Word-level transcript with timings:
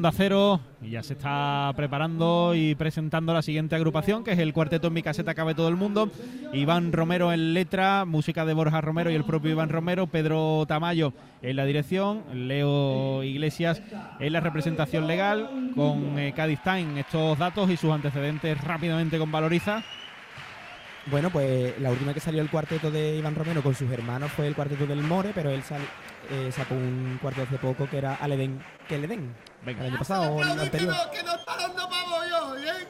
Onda 0.00 0.12
Cero 0.16 0.60
y 0.80 0.92
ya 0.92 1.02
se 1.02 1.12
está 1.12 1.70
preparando 1.76 2.54
y 2.54 2.74
presentando 2.74 3.34
la 3.34 3.42
siguiente 3.42 3.76
agrupación, 3.76 4.24
que 4.24 4.32
es 4.32 4.38
el 4.38 4.54
cuarteto 4.54 4.86
en 4.86 4.94
mi 4.94 5.02
caseta 5.02 5.34
cabe 5.34 5.54
todo 5.54 5.68
el 5.68 5.76
mundo. 5.76 6.08
Iván 6.54 6.90
Romero 6.90 7.34
en 7.34 7.52
letra, 7.52 8.06
música 8.06 8.46
de 8.46 8.54
Borja 8.54 8.80
Romero 8.80 9.10
y 9.10 9.14
el 9.14 9.24
propio 9.24 9.50
Iván 9.50 9.68
Romero, 9.68 10.06
Pedro 10.06 10.64
Tamayo 10.66 11.12
en 11.42 11.54
la 11.54 11.66
dirección, 11.66 12.22
Leo 12.32 13.22
Iglesias 13.22 13.82
en 14.20 14.32
la 14.32 14.40
representación 14.40 15.06
legal, 15.06 15.70
con 15.76 16.18
eh, 16.18 16.32
Cádiz 16.34 16.62
Time 16.62 17.00
estos 17.00 17.38
datos 17.38 17.68
y 17.68 17.76
sus 17.76 17.92
antecedentes 17.92 18.58
rápidamente 18.58 19.18
con 19.18 19.30
Valoriza. 19.30 19.82
Bueno, 21.10 21.28
pues 21.28 21.78
la 21.78 21.90
última 21.90 22.14
que 22.14 22.20
salió 22.20 22.40
el 22.40 22.48
cuarteto 22.48 22.90
de 22.90 23.18
Iván 23.18 23.34
Romero 23.34 23.62
con 23.62 23.74
sus 23.74 23.90
hermanos 23.90 24.32
fue 24.32 24.46
el 24.46 24.54
cuarteto 24.54 24.86
del 24.86 25.02
More, 25.02 25.32
pero 25.34 25.50
él 25.50 25.62
eh, 26.30 26.50
sacó 26.52 26.74
un 26.74 27.18
cuarteto 27.20 27.48
hace 27.48 27.58
poco 27.58 27.86
que 27.86 27.98
era 27.98 28.14
Aleden, 28.14 28.62
que 28.88 28.96
le 28.96 29.06
den. 29.06 29.34
Venga. 29.62 29.80
El 29.80 29.90
año 29.90 29.98
pasado 29.98 30.32
o 30.32 30.42
el 30.42 30.60
anterior. 30.60 31.10
Que 31.10 31.22
no 31.22 31.34
está 31.34 31.56
dando 31.56 31.88
pavo 31.88 32.24
yo, 32.28 32.56
¿eh? 32.56 32.88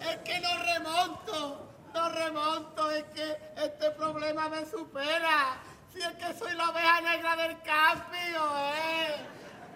Es 0.00 0.16
que 0.18 0.40
no 0.40 0.48
remonto, 0.62 1.68
no 1.94 2.08
remonto, 2.10 2.90
es 2.90 3.04
que 3.14 3.36
este 3.56 3.90
problema 3.92 4.48
me 4.48 4.64
supera. 4.66 5.56
Si 5.92 6.00
es 6.00 6.12
que 6.12 6.38
soy 6.38 6.54
la 6.54 6.70
oveja 6.70 7.00
negra 7.00 7.36
del 7.36 7.56
cambio, 7.62 8.42
¿eh? 8.74 9.16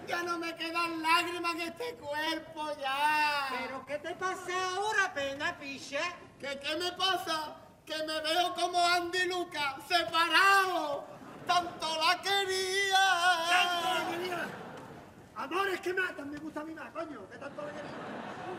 Ya 0.07 0.23
no 0.23 0.39
me 0.39 0.55
quedan 0.57 1.03
lágrimas 1.03 1.55
en 1.55 1.61
este 1.63 1.95
cuerpo, 1.95 2.69
ya. 2.81 3.47
¿Pero 3.51 3.87
qué 3.87 3.99
te 3.99 4.15
pasa 4.15 4.75
ahora, 4.75 5.15
pena, 5.15 5.57
picha? 5.59 6.01
¿Qué, 6.39 6.59
¿Qué 6.59 6.77
me 6.77 6.93
pasa? 6.93 7.57
Que 7.87 7.97
me 7.99 8.21
veo 8.21 8.55
como 8.55 8.79
Andy 8.79 9.25
Luca, 9.27 9.77
separado. 9.89 11.05
Tanto 11.47 11.87
la 11.97 12.21
quería. 12.21 13.21
Amores 15.41 15.81
que 15.81 15.95
matan, 15.95 16.29
me 16.31 16.37
gusta 16.37 16.61
a 16.61 16.65
mí 16.65 16.75
más, 16.75 16.93
coño. 16.93 17.27
¿Qué 17.31 17.39
tanto 17.39 17.63
le 17.63 17.73
quería? 17.73 17.91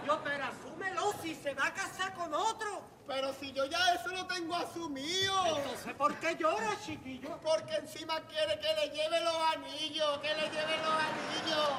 Yo, 0.08 0.20
pero 0.24 0.46
asúmelo 0.46 1.14
si 1.22 1.36
se 1.36 1.54
va 1.54 1.68
a 1.68 1.74
casar 1.76 2.12
con 2.16 2.34
otro. 2.34 2.82
Pero 3.06 3.32
si 3.34 3.52
yo 3.54 3.66
ya 3.66 3.94
eso 3.94 4.08
lo 4.08 4.26
tengo 4.26 4.56
asumido. 4.56 5.58
Entonces, 5.58 5.94
¿por 5.94 6.16
qué 6.16 6.36
lloras, 6.38 6.84
chiquillo? 6.84 7.40
Porque 7.44 7.76
encima 7.76 8.20
quiere 8.22 8.60
que 8.60 8.74
le 8.74 8.96
lleve 8.96 9.22
los 9.22 9.38
anillos, 9.56 10.18
que 10.24 10.34
le 10.34 10.50
lleve 10.50 10.78
los 10.78 11.04
anillos. 11.08 11.70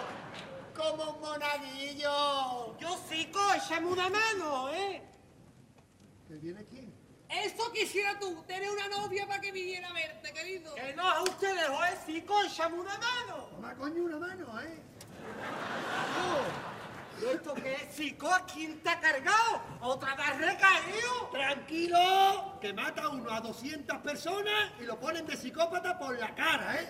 Como 0.77 1.11
un 1.11 1.21
monaguillo. 1.21 2.79
Yo 2.79 2.97
sí, 3.09 3.29
échame 3.57 3.87
una 3.89 4.09
mano, 4.09 4.69
¿eh? 4.71 5.03
¿Que 6.29 6.35
viene 6.37 6.65
quién? 6.67 6.95
Eso 7.29 7.73
quisiera 7.73 8.19
tú, 8.21 8.45
tener 8.47 8.71
una 8.71 8.89
novia 8.89 9.27
para 9.27 9.41
que 9.41 9.51
viniera 9.51 9.89
a 9.89 9.93
verte, 9.95 10.33
querido. 10.33 10.75
Que 10.77 10.95
no 10.95 11.11
a 11.11 11.23
ustedes, 11.23 11.67
¿eh? 11.67 11.99
Sí, 12.07 12.25
échame 12.47 12.79
una 12.79 12.97
mano. 12.99 13.47
Toma 13.51 13.75
coño 13.75 14.05
una 14.05 14.19
mano, 14.19 14.61
¿eh? 14.61 14.92
¿Y 17.55 17.59
esto 17.59 17.63
qué 17.63 17.75
es, 17.75 17.97
chico? 17.97 18.33
¿A 18.33 18.45
quién 18.47 18.81
te 18.81 18.89
ha 18.89 19.01
cargado? 19.01 19.61
¿Otra 19.81 20.15
vez 20.15 20.39
recaído? 20.39 21.29
Tranquilo, 21.31 22.59
que 22.61 22.73
mata 22.73 23.09
uno 23.09 23.31
a 23.31 23.41
200 23.41 23.99
personas 23.99 24.73
y 24.81 24.85
lo 24.85 24.99
ponen 24.99 25.27
de 25.27 25.37
psicópata 25.37 25.99
por 25.99 26.19
la 26.19 26.35
cara, 26.35 26.81
¿eh? 26.81 26.87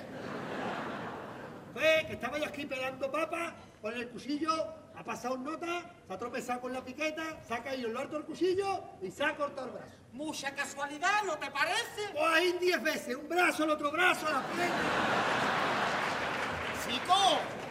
Fue 1.73 2.05
que 2.07 2.13
estaba 2.15 2.39
yo 2.39 2.47
aquí 2.47 2.67
pelando 2.67 3.11
papas 3.11 3.55
con 3.81 3.95
el 3.95 4.09
cuchillo, 4.11 4.53
ha 4.95 5.03
pasado 5.03 5.39
nota, 5.39 5.91
se 6.07 6.13
ha 6.13 6.19
tropezado 6.19 6.61
con 6.61 6.73
la 6.73 6.85
piqueta, 6.85 7.43
se 7.47 7.55
ha 7.55 7.63
caído 7.63 7.89
el 7.89 7.97
orto 7.97 8.17
del 8.17 8.25
cuchillo 8.25 8.85
y 9.01 9.11
se 9.11 9.25
ha 9.25 9.35
cortado 9.35 9.69
el 9.69 9.73
brazo. 9.75 9.97
Mucha 10.13 10.55
casualidad, 10.55 11.23
¿no 11.25 11.39
te 11.39 11.51
parece? 11.51 12.11
Pues 12.13 12.25
ahí 12.25 12.53
10 12.61 12.83
veces, 12.83 13.17
un 13.17 13.29
brazo, 13.29 13.65
el 13.65 13.71
otro 13.71 13.91
brazo, 13.91 14.31
la 14.31 14.43
pierna. 14.49 14.77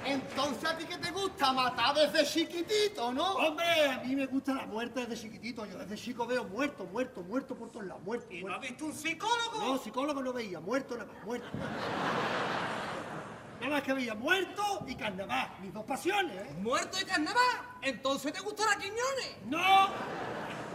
Entonces 0.06 0.66
a 0.70 0.78
ti 0.78 0.86
que 0.86 0.98
te 0.98 1.12
gusta 1.12 1.54
matar 1.54 1.96
desde 1.96 2.26
chiquitito, 2.26 3.12
¿no? 3.14 3.34
Hombre, 3.34 3.90
a 3.90 4.00
mí 4.00 4.16
me 4.16 4.26
gusta 4.26 4.54
la 4.54 4.66
muerte 4.66 5.02
desde 5.02 5.24
chiquitito. 5.24 5.66
Yo 5.66 5.78
desde 5.78 5.96
chico 5.96 6.26
veo 6.26 6.44
muerto, 6.46 6.86
muerto, 6.86 7.22
muerto 7.22 7.56
por 7.56 7.70
todos 7.72 7.86
lados, 7.86 8.02
muerto. 8.04 8.28
¿Y 8.32 8.44
no 8.44 8.50
muerto. 8.50 8.62
has 8.62 8.70
visto 8.70 8.86
un 8.86 8.94
psicólogo? 8.94 9.60
No, 9.60 9.78
psicólogo 9.78 10.24
no 10.24 10.34
veía, 10.34 10.60
muerto 10.60 10.98
nada 10.98 11.12
más, 11.12 11.24
muerto. 11.26 11.48
Nada 13.60 13.74
más 13.74 13.84
que 13.84 13.94
veía 13.94 14.16
muerto 14.16 14.84
y 14.88 14.96
carnaval, 14.96 15.52
mis 15.62 15.72
dos 15.72 15.84
pasiones, 15.86 16.36
¿eh? 16.36 16.56
¿Muerto 16.60 16.98
y 17.00 17.06
carnaval? 17.06 17.44
Entonces 17.82 18.34
te 18.34 18.40
gustará 18.40 18.76
Quiñones. 18.78 19.38
¡No! 19.46 19.90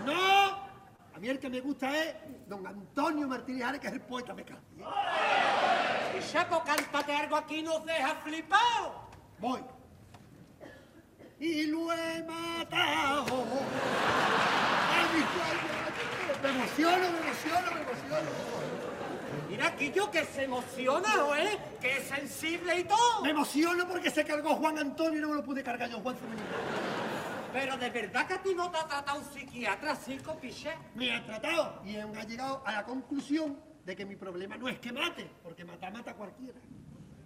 ¡No! 0.05 0.67
A 1.15 1.19
mí 1.19 1.29
el 1.29 1.39
que 1.41 1.49
me 1.49 1.61
gusta 1.61 1.97
es 1.97 2.15
don 2.47 2.65
Antonio 2.67 3.27
Martínez 3.27 3.65
Ares, 3.65 3.81
que 3.81 3.87
es 3.89 3.93
el 3.95 4.03
poeta 4.03 4.35
mecánico. 4.35 4.67
Y 6.17 6.31
Chapo, 6.31 6.63
cántate 6.63 7.13
algo 7.13 7.37
aquí, 7.37 7.63
nos 7.63 7.85
deja 7.85 8.15
flipados. 8.17 9.06
Voy. 9.39 9.61
Y 11.39 11.67
lo 11.67 11.93
he 11.93 12.23
matado. 12.23 13.45
Ay, 14.93 15.07
mi 15.15 15.23
cuello. 15.23 15.77
Me 16.43 16.49
emociono, 16.51 17.13
me 17.13 17.19
emociono, 17.19 17.71
me 17.73 17.81
emociono. 17.83 18.31
Mira 19.49 19.69
aquí 19.69 19.93
yo 19.93 20.11
que 20.11 20.25
se 20.25 20.45
emociona, 20.45 21.09
¿eh? 21.39 21.59
Que 21.81 21.99
es 21.99 22.09
sensible 22.09 22.79
y 22.81 22.85
todo. 22.85 23.23
Me 23.23 23.31
emociono 23.31 23.87
porque 23.87 24.11
se 24.11 24.25
cargó 24.25 24.55
Juan 24.57 24.79
Antonio 24.79 25.19
y 25.19 25.23
no 25.23 25.29
me 25.29 25.35
lo 25.37 25.45
pude 25.45 25.63
cargar 25.63 25.91
yo, 25.91 26.01
Juan 26.01 26.17
Femenino. 26.17 26.47
Pero 27.53 27.77
de 27.77 27.91
verdad 27.91 28.27
que 28.27 28.35
a 28.35 28.43
ti 28.43 28.55
no 28.55 28.71
te 28.71 28.79
ha 28.79 28.87
tratado 28.87 29.19
un 29.19 29.25
psiquiatra, 29.25 29.97
psico, 29.97 30.37
piché. 30.37 30.75
Me 30.95 31.15
ha 31.15 31.25
tratado 31.25 31.83
y 31.85 31.97
ha 31.97 32.25
llegado 32.25 32.63
a 32.67 32.73
la 32.73 32.85
conclusión 32.85 33.59
de 33.85 33.97
que 33.97 34.05
mi 34.05 34.17
problema 34.17 34.57
no 34.57 34.69
es 34.69 34.79
que 34.79 34.93
mate, 34.93 35.31
porque 35.43 35.65
mata 35.65 35.89
a 35.89 36.15
cualquiera. 36.15 36.59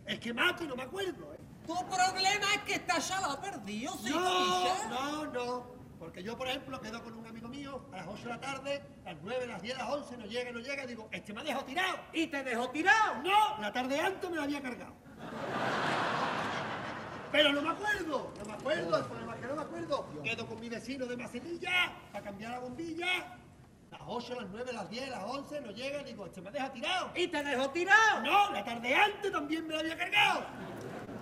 Es 0.06 0.20
que 0.20 0.32
mato 0.32 0.64
y 0.64 0.66
no 0.66 0.76
me 0.76 0.82
acuerdo, 0.82 1.34
¿eh? 1.34 1.39
Tu 1.70 1.76
problema 1.86 2.54
es 2.56 2.62
que 2.66 2.74
estás 2.74 3.08
ya 3.08 3.20
lo 3.20 3.40
perdido, 3.40 3.92
sí, 4.02 4.10
No, 4.10 4.88
no, 4.88 5.26
no. 5.26 5.66
Porque 6.00 6.20
yo, 6.20 6.36
por 6.36 6.48
ejemplo, 6.48 6.80
quedo 6.80 7.00
con 7.04 7.14
un 7.14 7.24
amigo 7.24 7.46
mío 7.46 7.86
a 7.92 7.98
las 7.98 8.08
8 8.08 8.22
de 8.24 8.28
la 8.28 8.40
tarde, 8.40 8.82
las 9.04 9.16
9, 9.22 9.46
las 9.46 9.62
10, 9.62 9.78
las 9.78 9.88
11, 9.88 10.16
no 10.16 10.26
llega, 10.26 10.50
no 10.50 10.58
llega, 10.58 10.84
digo, 10.84 11.08
este 11.12 11.32
me 11.32 11.42
ha 11.42 11.44
dejado 11.44 11.64
tirado. 11.64 11.98
Y 12.12 12.26
te 12.26 12.42
dejó 12.42 12.70
tirado. 12.70 13.22
No, 13.22 13.60
la 13.60 13.72
tarde 13.72 14.00
antes 14.00 14.28
me 14.28 14.36
la 14.36 14.42
había 14.42 14.60
cargado. 14.60 14.94
Pero 17.30 17.52
no 17.52 17.62
me 17.62 17.70
acuerdo, 17.70 18.32
no 18.36 18.44
me 18.46 18.52
acuerdo, 18.52 18.96
el 18.96 19.04
problema 19.04 19.34
es 19.34 19.40
que 19.40 19.46
no 19.46 19.54
me 19.54 19.62
acuerdo. 19.62 20.22
Quedo 20.24 20.46
con 20.48 20.58
mi 20.58 20.68
vecino 20.68 21.06
de 21.06 21.16
Macetilla 21.16 21.92
para 22.10 22.24
cambiar 22.24 22.50
la 22.50 22.58
bombilla. 22.58 23.38
Las 23.92 24.00
8, 24.06 24.40
las 24.40 24.50
9, 24.50 24.72
las 24.72 24.90
10, 24.90 25.08
las 25.08 25.22
11, 25.22 25.60
no 25.60 25.70
llega, 25.70 26.02
digo, 26.02 26.26
este 26.26 26.40
me 26.40 26.48
ha 26.48 26.52
dejado 26.52 26.72
tirado. 26.72 27.10
Y 27.14 27.28
te 27.28 27.42
dejó 27.44 27.70
tirado. 27.70 28.22
No, 28.22 28.50
la 28.50 28.64
tarde 28.64 28.92
antes 28.92 29.30
también 29.30 29.68
me 29.68 29.74
la 29.74 29.80
había 29.80 29.96
cargado. 29.96 30.46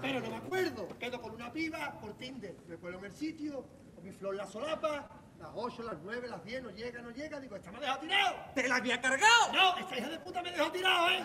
Pero 0.01 0.21
no 0.21 0.31
me 0.31 0.37
acuerdo. 0.37 0.89
Quedo 0.99 1.21
con 1.21 1.35
una 1.35 1.53
piba 1.53 1.99
por 2.01 2.15
Tinder. 2.15 2.55
Me 2.67 2.77
cuelo 2.77 2.99
en 2.99 3.07
el 3.07 3.13
sitio, 3.13 3.65
con 3.95 4.05
mi 4.05 4.13
flor 4.13 4.35
la 4.35 4.47
solapa. 4.47 5.09
Las 5.39 5.51
8, 5.55 5.83
las 5.85 5.97
9, 6.03 6.29
las 6.29 6.45
10, 6.45 6.63
no 6.65 6.71
llega, 6.71 7.01
no 7.01 7.11
llega. 7.11 7.39
Digo, 7.39 7.57
esta 7.57 7.71
me 7.71 7.79
ha 7.79 7.81
dejado 7.81 8.01
tirado. 8.01 8.37
Te 8.55 8.69
la 8.69 8.77
había 8.77 9.01
cargado. 9.01 9.53
No, 9.53 9.79
esta 9.79 9.99
hija 9.99 10.09
de 10.09 10.19
puta 10.19 10.43
me 10.43 10.51
dejó 10.51 10.73
tirado, 10.73 11.11
¿eh? 11.11 11.25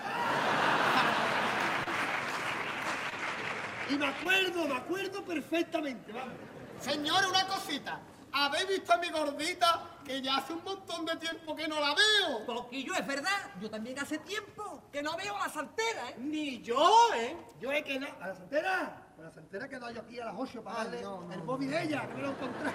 Y 3.90 3.96
me 3.96 4.06
acuerdo, 4.06 4.68
me 4.68 4.76
acuerdo 4.76 5.26
perfectamente, 5.26 6.12
vamos. 6.12 6.34
Señor, 6.80 7.26
una 7.28 7.48
cosita. 7.48 8.00
¿Habéis 8.34 8.68
visto 8.68 8.94
a 8.94 8.98
mi 8.98 9.10
gordita? 9.10 9.90
Que 10.04 10.22
ya 10.22 10.38
hace 10.38 10.54
un 10.54 10.64
montón 10.64 11.06
de 11.06 11.16
tiempo 11.18 11.56
que 11.56 11.68
no 11.68 11.80
la 11.80 11.96
veo. 11.96 12.46
Poquillo, 12.46 12.94
es 12.96 13.06
verdad. 13.08 13.52
Yo 13.62 13.70
también 13.70 13.98
hace 14.00 14.18
tiempo 14.20 14.84
que 14.92 15.02
no 15.02 15.16
veo 15.16 15.36
a 15.38 15.48
la 15.48 15.54
saltera, 15.54 16.10
¿eh? 16.10 16.16
Ni 16.18 16.62
yo, 16.62 16.92
¿eh? 17.16 17.38
Yo 17.62 17.72
he 17.72 17.84
quedado. 17.84 18.14
¿A 18.22 18.28
la 18.30 18.36
santera? 18.36 19.04
A 19.18 19.22
la 19.22 19.32
santera 19.32 19.66
he 19.66 19.70
quedado 19.70 19.92
yo 19.92 20.02
aquí 20.02 20.20
a 20.20 20.26
las 20.26 20.36
8 20.38 20.64
para 20.64 20.78
darle 20.84 21.02
el 21.32 21.44
móvil 21.44 21.70
de 21.70 21.84
ella, 21.84 22.08
que 22.08 22.14
me 22.16 22.22
lo 22.24 22.30
encontré. 22.32 22.72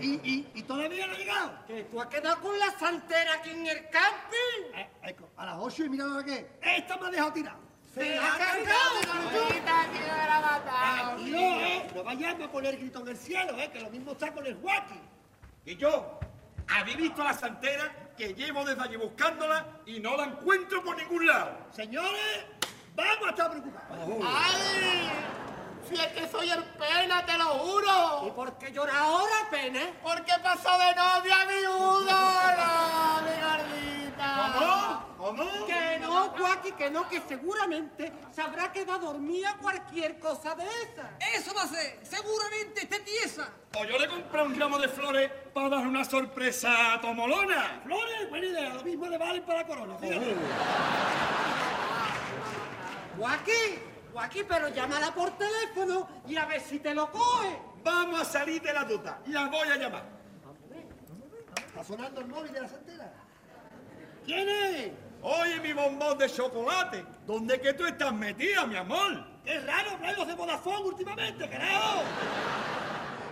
Y, 0.00 0.14
y, 0.30 0.50
y 0.54 0.62
todavía 0.64 1.06
no 1.06 1.14
ha 1.14 1.16
llegado. 1.16 1.66
Que 1.66 1.84
tú 1.84 2.00
has 2.00 2.08
quedado 2.08 2.40
con 2.42 2.58
la 2.58 2.70
santera 2.78 3.34
aquí 3.34 3.50
en 3.50 3.66
el 3.66 3.88
camping. 3.88 4.74
Eh, 4.74 4.90
eh, 5.04 5.16
a 5.36 5.46
las 5.46 5.56
8 5.58 5.84
y 5.84 5.88
mira 5.88 6.04
ahora 6.04 6.24
qué. 6.24 6.58
Esta 6.60 6.98
me 6.98 7.06
ha 7.06 7.10
dejado 7.10 7.32
tirado. 7.32 7.65
¡Se 7.96 8.18
ha 8.18 8.36
cargado! 8.36 8.96
Ha 10.28 10.40
matado. 10.40 11.12
Aquí 11.12 11.30
no, 11.30 11.38
¿eh? 11.60 11.90
No 11.94 12.04
vayamos 12.04 12.46
a 12.46 12.52
poner 12.52 12.76
grito 12.76 13.00
en 13.00 13.08
el 13.08 13.16
cielo, 13.16 13.58
¿eh? 13.58 13.70
Que 13.72 13.80
lo 13.80 13.88
mismo 13.90 14.12
está 14.12 14.32
con 14.32 14.44
el 14.46 14.54
guaki. 14.56 15.00
Y 15.64 15.76
yo, 15.76 16.18
¿habéis 16.68 16.96
visto 16.98 17.22
a 17.22 17.26
la 17.26 17.34
santera 17.34 17.90
que 18.16 18.34
llevo 18.34 18.64
desde 18.64 18.82
allí 18.82 18.96
buscándola 18.96 19.66
y 19.86 19.98
no 20.00 20.14
la 20.16 20.24
encuentro 20.24 20.84
por 20.84 20.96
ningún 20.96 21.26
lado? 21.26 21.56
Señores, 21.72 22.44
vamos 22.94 23.26
a 23.26 23.30
estar 23.30 23.50
preocupados. 23.50 24.08
¡Ay! 24.24 25.10
Si 25.88 25.94
es 25.94 26.06
que 26.08 26.28
soy 26.28 26.50
el 26.50 26.64
pena, 26.64 27.24
te 27.24 27.38
lo 27.38 27.54
¿Y 27.54 27.58
juro. 27.60 28.34
por 28.34 28.58
qué 28.58 28.72
llora 28.72 28.98
ahora, 28.98 29.48
pene? 29.50 29.94
Porque 30.02 30.32
pasó 30.42 30.70
de 30.78 30.94
novia 30.94 31.44
viuda, 31.46 33.22
mi 33.22 33.40
gordita. 33.40 34.52
¿Cómo? 34.58 35.05
¿Cómo? 35.26 35.66
Que 35.66 35.98
no, 35.98 36.28
Joaquín, 36.38 36.74
que 36.76 36.88
no, 36.88 37.08
que 37.08 37.20
seguramente 37.20 38.12
se 38.30 38.40
habrá 38.40 38.70
quedado 38.70 39.12
dormida 39.12 39.56
cualquier 39.60 40.20
cosa 40.20 40.54
de 40.54 40.62
esa. 40.64 41.16
Eso 41.34 41.52
va 41.52 41.64
a 41.64 41.66
ser. 41.66 41.98
Seguramente 42.04 42.82
esté 42.82 43.00
tiesa. 43.00 43.48
O 43.76 43.84
yo 43.84 43.98
le 43.98 44.06
compré 44.06 44.42
un 44.42 44.56
ramo 44.56 44.78
de 44.78 44.86
flores 44.86 45.28
para 45.52 45.68
dar 45.68 45.84
una 45.84 46.04
sorpresa 46.04 46.94
a 46.94 47.00
Tomolona. 47.00 47.80
Flores, 47.82 48.30
buena 48.30 48.46
idea. 48.46 48.74
Lo 48.74 48.84
mismo 48.84 49.08
le 49.08 49.18
vale 49.18 49.40
para 49.40 49.62
la 49.62 49.66
corona. 49.66 49.96
Joaquín, 53.18 53.80
Joaquín, 54.12 54.44
pero 54.48 54.68
llámala 54.68 55.12
por 55.12 55.36
teléfono 55.36 56.08
y 56.28 56.36
a 56.36 56.46
ver 56.46 56.60
si 56.60 56.78
te 56.78 56.94
lo 56.94 57.10
coge. 57.10 57.58
Vamos 57.82 58.20
a 58.20 58.24
salir 58.24 58.62
de 58.62 58.72
la 58.72 58.84
duda. 58.84 59.20
La 59.26 59.48
voy 59.48 59.68
a 59.68 59.76
llamar. 59.76 60.04
Está 61.66 61.82
sonando 61.82 62.20
el 62.20 62.28
móvil 62.28 62.52
de 62.52 62.60
la 62.60 62.68
santera. 62.68 63.12
¿Quién 64.24 64.48
es? 64.48 65.05
Oye, 65.28 65.58
mi 65.58 65.72
bombón 65.72 66.16
de 66.18 66.30
chocolate. 66.30 67.04
¿Dónde 67.26 67.60
que 67.60 67.72
tú 67.72 67.84
estás 67.84 68.12
metida, 68.12 68.64
mi 68.64 68.76
amor? 68.76 69.26
Qué 69.44 69.58
raro 69.58 69.90
hablar 69.90 70.24
de 70.24 70.34
Vodafone 70.36 70.84
últimamente, 70.84 71.48
carajo. 71.48 72.02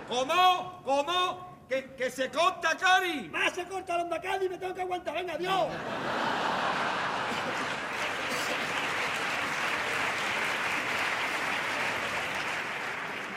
¿Cómo? 0.09 0.83
¿Cómo? 0.85 1.57
¿Que, 1.69 1.95
que 1.95 2.11
se 2.11 2.33
corta, 2.33 2.77
Cari? 2.77 3.29
Más 3.29 3.53
se 3.53 3.65
corta 3.67 3.97
la 3.97 4.03
onda 4.03 4.21
y 4.43 4.49
me 4.49 4.59
tengo 4.59 4.75
que 4.75 4.83
aguantar. 4.83 5.15
Venga, 5.15 5.35
adiós. 5.35 5.69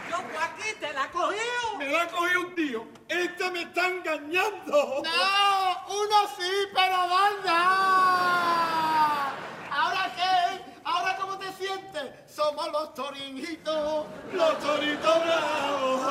Yo, 0.09 0.15
Joaquín, 0.15 0.79
te 0.79 0.93
la 0.93 1.07
cogió. 1.11 1.76
Me 1.87 1.93
la 1.93 2.01
ha 2.01 2.39
un 2.39 2.53
tío. 2.53 2.85
Este 3.07 3.49
me 3.49 3.61
está 3.61 3.87
engañando. 3.87 5.01
No, 5.05 5.85
uno 5.87 6.27
sí, 6.37 6.51
pero 6.75 6.97
dos 7.07 7.45
no. 7.45 7.51
¿Ahora 9.71 10.11
qué? 10.13 10.65
¿Ahora 10.83 11.15
cómo 11.15 11.37
te 11.37 11.45
sientes? 11.57 12.13
Somos 12.33 12.71
los 12.71 12.93
torinjitos, 12.93 14.05
Los 14.33 14.59
toritos 14.59 15.19
bravos. 15.25 16.01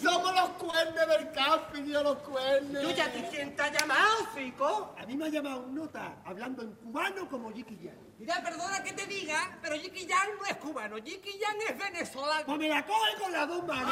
somos 0.00 0.34
los 0.34 0.48
cuernes 0.50 1.08
del 1.08 1.32
camping, 1.32 1.84
Dios, 1.84 2.02
los 2.02 2.18
cuernes. 2.18 2.82
Yo 2.82 2.90
ya 2.90 3.10
te 3.12 3.26
quién 3.28 3.54
te 3.56 3.62
ha 3.62 3.72
llamado, 3.72 4.26
fico. 4.34 4.94
A 4.98 5.06
mí 5.06 5.16
me 5.16 5.26
ha 5.26 5.28
llamado 5.28 5.60
un 5.60 5.74
nota 5.74 6.16
hablando 6.24 6.62
en 6.62 6.72
cubano 6.74 7.28
como 7.28 7.52
Jiki 7.52 7.76
Jan. 7.82 7.98
Mira, 8.18 8.42
perdona 8.42 8.82
que 8.82 8.92
te 8.92 9.06
diga, 9.06 9.58
pero 9.60 9.74
Jiki 9.76 10.06
Jan 10.08 10.28
no 10.38 10.44
es 10.46 10.56
cubano, 10.56 10.96
Jiki 10.96 11.38
Jan 11.40 11.56
es 11.68 11.78
venezolano. 11.78 12.44
Pues 12.46 12.58
me 12.58 12.68
la 12.68 12.84
coge 12.86 13.14
con 13.20 13.32
las 13.32 13.48
dos 13.48 13.66
manos. 13.66 13.90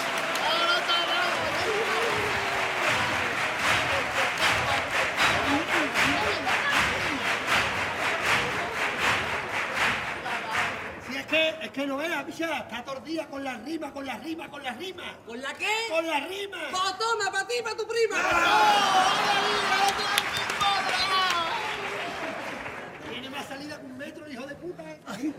que, 11.31 11.49
es 11.61 11.71
que 11.71 11.87
no 11.87 11.97
veas, 11.97 12.23
picha, 12.25 12.57
está 12.59 12.83
tordida 12.83 13.25
con 13.27 13.43
las 13.43 13.63
rimas, 13.63 13.91
con 13.93 14.05
las 14.05 14.21
rimas, 14.21 14.49
con 14.49 14.63
las 14.63 14.77
rimas. 14.77 15.07
¿Con 15.25 15.41
la 15.41 15.53
qué? 15.53 15.73
Con 15.89 16.05
las 16.05 16.27
rimas. 16.27 16.61
Pues 16.69 16.97
toma, 16.99 17.31
para 17.31 17.47
ti, 17.47 17.55
para 17.63 17.77
tu 17.77 17.87
prima. 17.87 18.17
Tiene 23.09 23.29
más 23.29 23.45
salida 23.45 23.79
que 23.79 23.85
un 23.85 23.97
metro, 23.97 24.29
hijo 24.29 24.45
de 24.45 24.55
puta. 24.55 24.83
Ay, 25.07 25.33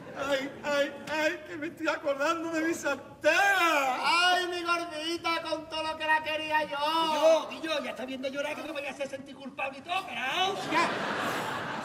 ay, 0.65 0.93
ay, 1.13 1.41
que 1.47 1.57
me 1.57 1.67
estoy 1.67 1.89
acordando 1.89 2.51
de 2.51 2.63
mi 2.63 2.75
santera. 2.75 3.99
Ay, 4.01 4.47
mi 4.49 4.63
gordita, 4.63 5.43
con 5.43 5.69
todo 5.69 5.83
lo 5.83 5.99
que 5.99 6.07
la 6.07 6.23
quería 6.25 6.65
yo. 6.65 6.79
Yo, 6.79 7.49
y 7.53 7.61
yo, 7.61 7.85
ya 7.85 7.91
está 7.91 8.07
viendo 8.07 8.29
llorar 8.29 8.57
que 8.57 8.63
me 8.63 8.73
vaya 8.73 8.89
a 8.89 8.93
hacer 8.93 9.11
sentir 9.11 9.37
culpable 9.37 9.79
y 9.79 9.83
todo, 9.83 10.07
carajo. 10.07 10.55
Ya. 10.73 11.22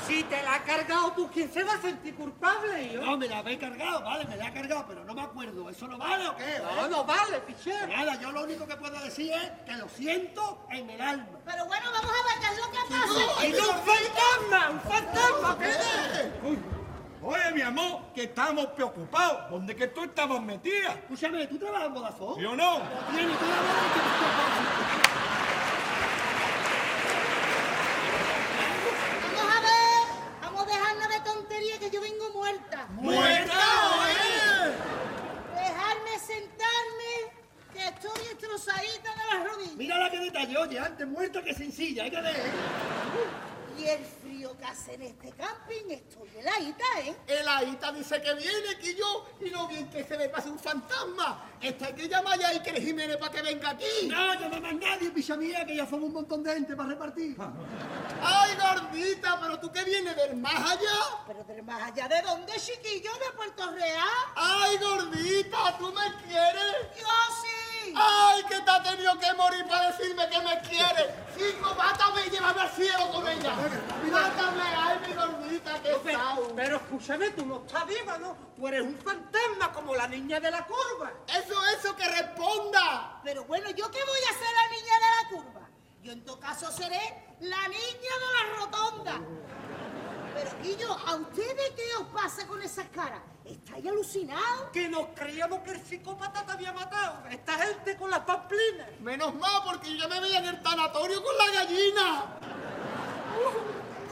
Si 0.08 0.24
te 0.24 0.42
la 0.42 0.56
ha 0.56 0.64
cargado 0.64 1.12
tú, 1.12 1.30
¿quién 1.34 1.52
se 1.52 1.64
va 1.64 1.74
a 1.74 1.82
sentir 1.82 2.16
culpable? 2.16 2.94
Yo. 2.94 3.02
No, 3.02 3.18
me 3.18 3.28
la 3.28 3.40
habéis 3.40 3.60
cargado, 3.60 4.02
vale, 4.04 4.26
me 4.26 4.38
la 4.38 4.48
ha 4.48 4.54
cargado, 4.54 4.86
pero 4.88 5.04
no 5.04 5.14
me 5.14 5.22
acuerdo. 5.22 5.70
¿Eso 5.70 5.88
no 5.88 5.98
vale 5.98 6.28
o 6.28 6.36
qué? 6.38 6.60
No, 6.64 6.88
no 6.88 7.04
vale, 7.04 7.40
pichero. 7.42 7.88
Nada, 7.88 8.16
yo 8.20 8.32
lo 8.32 8.44
único 8.44 8.66
que 8.66 8.78
puedo 8.78 8.98
decir 9.02 9.34
es 9.34 9.52
que 9.66 9.74
lo 9.74 9.90
siento 9.90 10.66
en 10.70 10.90
el 10.90 11.02
alma. 11.02 11.28
Pero 11.46 11.66
bueno, 11.66 11.92
vamos 11.92 12.12
a 12.12 12.24
ver 12.24 12.40
qué 12.40 12.48
es 12.54 12.58
lo 12.58 12.72
que 12.72 12.78
pasa. 12.90 13.46
¡Y 13.46 13.54
un 13.54 13.76
fantasma! 13.86 14.70
¡Un 14.72 14.80
fantasma! 14.82 15.58
¿Qué 15.60 15.70
es? 15.70 16.32
Uy, 16.44 16.58
Oye, 17.24 17.52
mi 17.52 17.62
amor, 17.62 18.14
que 18.14 18.24
estamos 18.24 18.68
preocupados. 18.68 19.50
¿Dónde 19.50 19.76
que 19.76 19.88
tú 19.88 20.04
estabas 20.04 20.42
metida? 20.42 20.94
Escúchame, 20.94 21.48
¿tú 21.48 21.58
trabajas 21.58 21.88
en 21.88 21.94
Vodafone? 21.96 22.42
Yo 22.42 22.56
no. 22.56 22.78
Tiene 23.12 23.34
toda 23.34 23.56
la 23.56 23.62
verdad 23.62 23.94
que 23.94 24.00
Vamos 29.36 29.56
a 29.56 29.62
ver. 29.62 30.08
Vamos 30.42 30.62
a 30.62 30.66
dejarnos 30.66 31.10
de 31.10 31.20
tontería 31.22 31.80
que 31.80 31.90
yo 31.90 32.02
vengo 32.02 32.32
muerta. 32.48 32.88
¡Muerta, 32.92 33.54
oye! 34.00 34.74
Dejarme 35.56 36.20
sentarme 36.20 37.14
que 37.74 37.88
estoy 37.88 38.28
destrozadita 38.30 39.12
de 39.12 39.38
las 39.38 39.52
rodillas. 39.52 39.76
Mira 39.76 39.98
la 39.98 40.10
que 40.10 40.20
detalle, 40.20 40.58
oye, 40.58 40.80
antes 40.80 41.08
muerta 41.08 41.44
que 41.44 41.54
sencilla, 41.54 42.04
hay 42.04 42.12
que 42.12 42.22
ver. 42.22 42.36
¿eh? 42.36 42.52
Y 43.78 43.86
el 43.86 44.04
frío 44.04 44.58
que 44.58 44.66
hace 44.66 44.96
en 44.96 45.04
este 45.04 45.30
camping, 45.34 45.92
estoy 45.92 46.28
heladita, 46.40 46.86
¿eh? 47.06 47.16
El 47.28 47.48
Aita 47.48 47.92
dice 47.92 48.20
que 48.20 48.34
viene, 48.34 48.76
que 48.82 48.96
yo, 48.96 49.28
y 49.40 49.52
no 49.52 49.68
bien 49.68 49.88
que 49.90 50.04
se 50.04 50.18
me 50.18 50.30
pase 50.30 50.50
un 50.50 50.58
fantasma. 50.58 51.46
Esta 51.62 51.88
hay 51.88 51.94
que 51.94 52.08
llamar 52.08 52.40
ya 52.40 52.48
a 52.48 52.52
Iker 52.52 52.82
Jiménez 52.82 53.18
para 53.18 53.32
que 53.32 53.42
venga 53.44 53.70
aquí. 53.70 54.08
No, 54.10 54.34
llama 54.34 54.60
más 54.60 54.74
nadie, 54.74 55.12
picha 55.12 55.36
mía, 55.38 55.64
que 55.64 55.76
ya 55.76 55.86
somos 55.86 56.08
un 56.08 56.14
montón 56.14 56.44
de 56.44 56.54
gente 56.56 56.76
para 56.76 56.90
repartir. 56.90 57.38
Ay, 58.22 58.56
gordita, 58.56 59.40
pero 59.42 59.60
tú 59.60 59.72
que 59.72 59.84
vienes 59.84 60.16
del 60.16 60.36
más 60.38 60.54
allá. 60.56 61.24
Pero 61.28 61.44
del 61.44 61.64
más 61.64 61.82
allá 61.84 62.08
de 62.08 62.22
dónde, 62.22 62.54
chiquillo, 62.54 63.12
de 63.14 63.32
Puerto 63.36 63.72
Real. 63.72 64.08
Ay, 64.36 64.78
gordita, 64.78 65.78
¿tú 65.78 65.92
me 65.94 66.16
quieres? 66.24 66.76
Yo 67.00 67.08
sí. 67.42 67.94
Ay, 67.96 68.44
que 68.44 68.60
te 68.60 68.70
ha 68.72 68.84
tenido 68.84 69.18
que 69.20 69.34
morir 69.34 69.66
para 69.68 69.92
decirme 69.92 70.28
que 70.30 70.40
me 70.42 70.60
quieres. 70.62 71.08
Cinco, 71.38 71.74
mátame 71.76 72.26
y 72.26 72.30
llévame 72.30 72.62
al 72.62 72.70
cielo 72.72 73.12
con 73.12 73.28
ella. 73.28 73.56
Mátame, 74.12 74.62
ay, 74.62 75.00
mi 75.08 75.14
gordita, 75.14 75.74
que 75.82 75.90
Pero, 76.04 76.20
sao. 76.20 76.56
pero 76.56 76.76
escúchame, 76.78 77.30
tú 77.32 77.46
no 77.46 77.58
estás 77.66 77.86
viva, 77.88 78.18
¿no? 78.18 78.36
Tú 78.56 78.68
eres 78.68 78.82
un 78.82 78.98
fantasma 79.00 79.72
como 79.72 79.96
la 79.96 80.08
niña 80.08 80.40
de 80.40 80.52
la 80.52 80.66
curva. 80.66 81.12
Eso, 81.28 81.56
eso, 81.78 81.96
que 81.96 82.08
responda. 82.08 83.22
Pero 83.24 83.46
bueno, 83.46 83.70
¿yo 83.72 83.90
qué 83.92 84.00
voy 84.04 84.20
a 84.30 84.34
ser 84.34 84.54
la 84.54 84.68
niña 84.76 84.94
de 84.96 85.24
la 85.24 85.30
curva? 85.30 85.67
Yo 86.08 86.14
en 86.14 86.24
todo 86.24 86.40
caso 86.40 86.72
seré 86.72 87.02
la 87.42 87.68
niña 87.68 88.14
de 88.22 88.30
la 88.38 88.56
rotonda. 88.62 89.22
Pero, 90.34 90.52
Guillo, 90.64 90.94
¿a 91.06 91.16
ustedes 91.18 91.72
qué 91.76 91.84
os 92.00 92.08
pasa 92.14 92.48
con 92.48 92.62
esas 92.62 92.88
caras? 92.88 93.20
¿Estáis 93.44 93.86
alucinados? 93.86 94.72
Que 94.72 94.88
nos 94.88 95.08
creíamos 95.08 95.60
que 95.64 95.72
el 95.72 95.86
psicópata 95.86 96.46
te 96.46 96.54
había 96.54 96.72
matado. 96.72 97.28
Esta 97.30 97.58
gente 97.58 97.98
con 97.98 98.10
las 98.10 98.22
pamplinas. 98.22 98.88
Menos 99.02 99.36
mal, 99.36 99.64
porque 99.66 99.90
yo 99.90 99.98
ya 99.98 100.08
me 100.08 100.22
veía 100.22 100.40
en 100.40 100.46
el 100.46 100.64
tanatorio 100.64 101.22
con 101.22 101.38
la 101.38 101.52
gallina. 101.52 102.26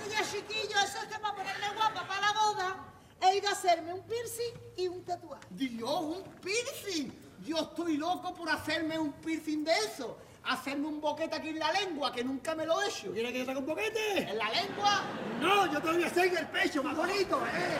Oye, 0.05 0.17
chiquillo, 0.29 0.77
eso 0.77 0.97
es 0.97 1.05
que 1.05 1.17
para 1.17 1.33
ponerme 1.33 1.69
guapa 1.75 2.05
para 2.05 2.19
la 2.19 2.33
boda 2.33 2.85
he 3.21 3.37
ido 3.37 3.47
a 3.47 3.53
hacerme 3.53 3.93
un 3.93 4.01
piercing 4.01 4.53
y 4.75 4.89
un 4.89 5.01
tatuaje. 5.05 5.45
Dios, 5.49 6.01
un 6.01 6.23
piercing. 6.41 7.09
Yo 7.45 7.55
estoy 7.55 7.95
loco 7.95 8.33
por 8.33 8.49
hacerme 8.49 8.99
un 8.99 9.13
piercing 9.13 9.63
de 9.63 9.71
eso. 9.71 10.17
Hacerme 10.47 10.87
un 10.87 11.01
boquete 11.01 11.35
aquí 11.35 11.49
en 11.49 11.59
la 11.59 11.71
lengua, 11.71 12.11
que 12.11 12.23
nunca 12.23 12.53
me 12.53 12.65
lo 12.65 12.79
he 12.81 12.87
hecho. 12.87 13.11
¿Quieres 13.11 13.31
que 13.31 13.39
te 13.39 13.45
saque 13.45 13.57
un 13.57 13.65
boquete? 13.65 14.29
¿En 14.29 14.37
la 14.37 14.49
lengua? 14.51 15.01
No, 15.39 15.71
yo 15.71 15.81
todavía 15.81 16.07
sé 16.09 16.27
en 16.27 16.37
el 16.37 16.47
pecho, 16.47 16.83
más 16.83 16.95
bonito, 16.95 17.41
¿eh? 17.47 17.77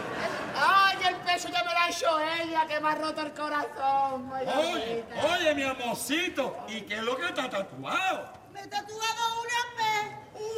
¡Ay, 0.56 0.98
el 1.08 1.16
peso 1.18 1.50
ya 1.50 1.64
me 1.64 1.72
lo 1.72 1.78
ha 1.78 1.90
hecho 1.90 2.20
ella, 2.42 2.66
que 2.68 2.80
me 2.80 2.90
ha 2.90 2.96
roto 2.96 3.22
el 3.22 3.34
corazón! 3.34 4.32
Oye, 4.32 5.06
oye, 5.32 5.56
mi 5.56 5.64
amorcito. 5.64 6.58
¿Y 6.68 6.82
qué 6.82 6.96
es 6.96 7.04
lo 7.04 7.16
que 7.18 7.28
te 7.34 7.42
ha 7.42 7.50
tatuado? 7.50 8.34
Me 8.52 8.62
he 8.62 8.68
tatuado 8.68 9.42
una 9.42 9.62
P. 9.78 9.82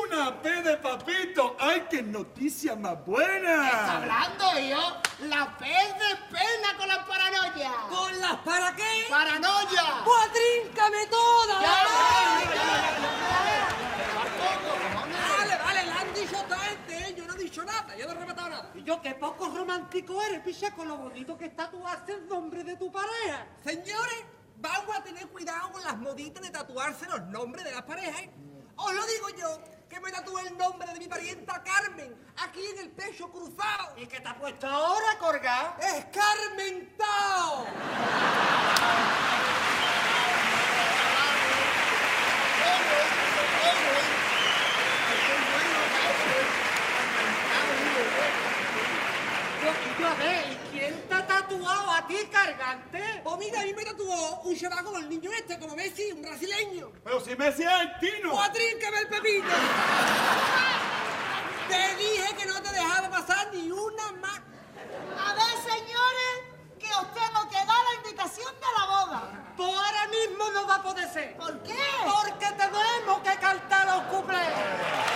Una 0.05 0.41
P 0.41 0.49
de 0.61 0.77
papito. 0.77 0.86
¡Ay, 0.86 0.86
qué 1.89 2.01
noticia 2.01 2.75
más 2.75 2.93
¿Está 2.93 3.03
buena! 3.05 3.97
hablando 3.97 4.59
yo? 4.59 5.27
La 5.27 5.55
es 5.61 5.93
de 5.93 6.15
pena 6.29 6.77
con 6.77 6.87
la 6.87 7.05
paranoia. 7.05 7.71
¿Con 7.89 8.19
las 8.19 8.35
para 8.37 8.75
qué? 8.75 9.05
¡Paranoia! 9.09 10.03
¡Pues 10.03 10.31
tríncame 10.33 11.07
toda! 11.07 11.61
Ya, 11.61 11.67
¡Vale! 11.69 12.55
ya, 12.55 12.63
ya. 12.63 13.07
Vale, 15.37 15.57
vale, 15.57 15.85
la 15.85 15.99
han 16.01 16.13
dicho 16.13 16.35
¿eh? 16.89 17.13
Yo 17.15 17.25
no 17.25 17.33
he 17.33 17.37
dicho 17.37 17.63
nada, 17.63 17.95
yo 17.95 18.05
no 18.05 18.11
he 18.11 18.15
rematado 18.15 18.49
nada. 18.49 18.71
Y 18.75 18.83
yo, 18.83 19.01
qué 19.01 19.15
poco 19.15 19.49
romántico 19.49 20.21
eres, 20.21 20.41
picha, 20.41 20.71
con 20.71 20.87
lo 20.87 20.97
bonito 20.97 21.37
que 21.37 21.45
está 21.45 21.69
tú 21.69 21.85
haces 21.87 22.15
el 22.15 22.27
nombre 22.27 22.63
de 22.63 22.75
tu 22.75 22.91
pareja. 22.91 23.47
Señores, 23.63 24.25
vamos 24.57 24.95
a 24.95 25.03
tener 25.03 25.27
cuidado 25.27 25.71
con 25.71 25.83
las 25.83 25.97
moditas 25.97 26.41
de 26.43 26.49
tatuarse 26.49 27.05
los 27.07 27.21
nombres 27.27 27.63
de 27.65 27.71
las 27.71 27.83
parejas. 27.83 28.21
¿eh? 28.21 28.31
Os 28.75 28.93
lo 28.93 29.05
digo 29.07 29.29
yo, 29.37 29.59
que 29.89 29.99
me 29.99 30.11
tatué 30.11 30.41
el 30.47 30.57
nombre 30.57 30.91
de 30.93 30.99
mi 30.99 31.07
parienta 31.07 31.63
Carmen, 31.63 32.15
aquí 32.37 32.65
en 32.65 32.79
el 32.79 32.89
pecho 32.91 33.29
cruzado. 33.31 33.93
¿Y 33.97 34.05
qué 34.07 34.19
te 34.19 34.27
ha 34.27 34.37
puesto 34.37 34.67
ahora, 34.67 35.17
colgado? 35.19 35.75
¡Es 35.79 36.05
Carmentao! 36.05 37.65
Yo, 49.63 49.71
y 49.71 50.01
yo, 50.01 50.07
a 50.07 50.13
ver, 50.15 50.51
¿y 50.51 50.55
quién 50.71 51.07
te 51.07 51.15
ha 51.15 51.27
tatuado 51.27 51.91
cargante? 52.47 53.21
Pues 53.23 53.37
mira, 53.37 53.61
a 53.61 53.63
mí 53.63 53.73
me 53.73 53.83
tatuó 53.83 54.41
un 54.41 54.55
chaval 54.55 54.83
como 54.83 54.97
el 54.97 55.09
niño 55.09 55.31
este, 55.31 55.59
como 55.59 55.75
Messi, 55.75 56.11
un 56.11 56.21
brasileño. 56.21 56.91
Pero 57.03 57.19
si 57.19 57.35
Messi 57.35 57.63
es 57.63 57.69
haitino. 57.69 58.31
¡Pues 58.31 58.53
tríncame 58.53 58.99
el 58.99 59.07
pepito! 59.07 59.47
Te 61.67 61.95
dije 61.95 62.35
que 62.37 62.45
no 62.45 62.61
te 62.61 62.71
dejaba 62.71 63.09
pasar 63.09 63.53
ni 63.53 63.69
una 63.69 64.11
más. 64.13 64.39
A 65.19 65.33
ver, 65.33 65.57
señores, 65.61 66.35
que 66.79 66.87
os 66.87 67.13
tengo 67.13 67.49
que 67.49 67.57
dar 67.57 67.67
la 67.67 67.95
invitación 68.03 68.53
de 68.55 68.67
la 68.77 68.85
boda. 68.85 69.53
Pues 69.57 69.69
ahora 69.69 70.07
mismo 70.07 70.49
no 70.51 70.67
va 70.67 70.75
a 70.75 70.83
poder 70.83 71.11
ser. 71.11 71.35
¿Por 71.35 71.61
qué? 71.63 71.75
Porque 72.05 72.45
tenemos 72.45 73.19
que 73.23 73.39
cantar 73.39 73.87
los 73.87 74.03
cuplés. 74.03 75.06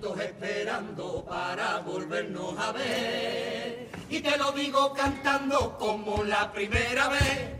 Esperando 0.00 1.24
para 1.28 1.80
volvernos 1.80 2.56
a 2.56 2.70
ver. 2.70 3.88
Y 4.08 4.20
te 4.20 4.38
lo 4.38 4.52
digo 4.52 4.92
cantando 4.92 5.76
como 5.76 6.22
la 6.22 6.52
primera 6.52 7.08
vez. 7.08 7.50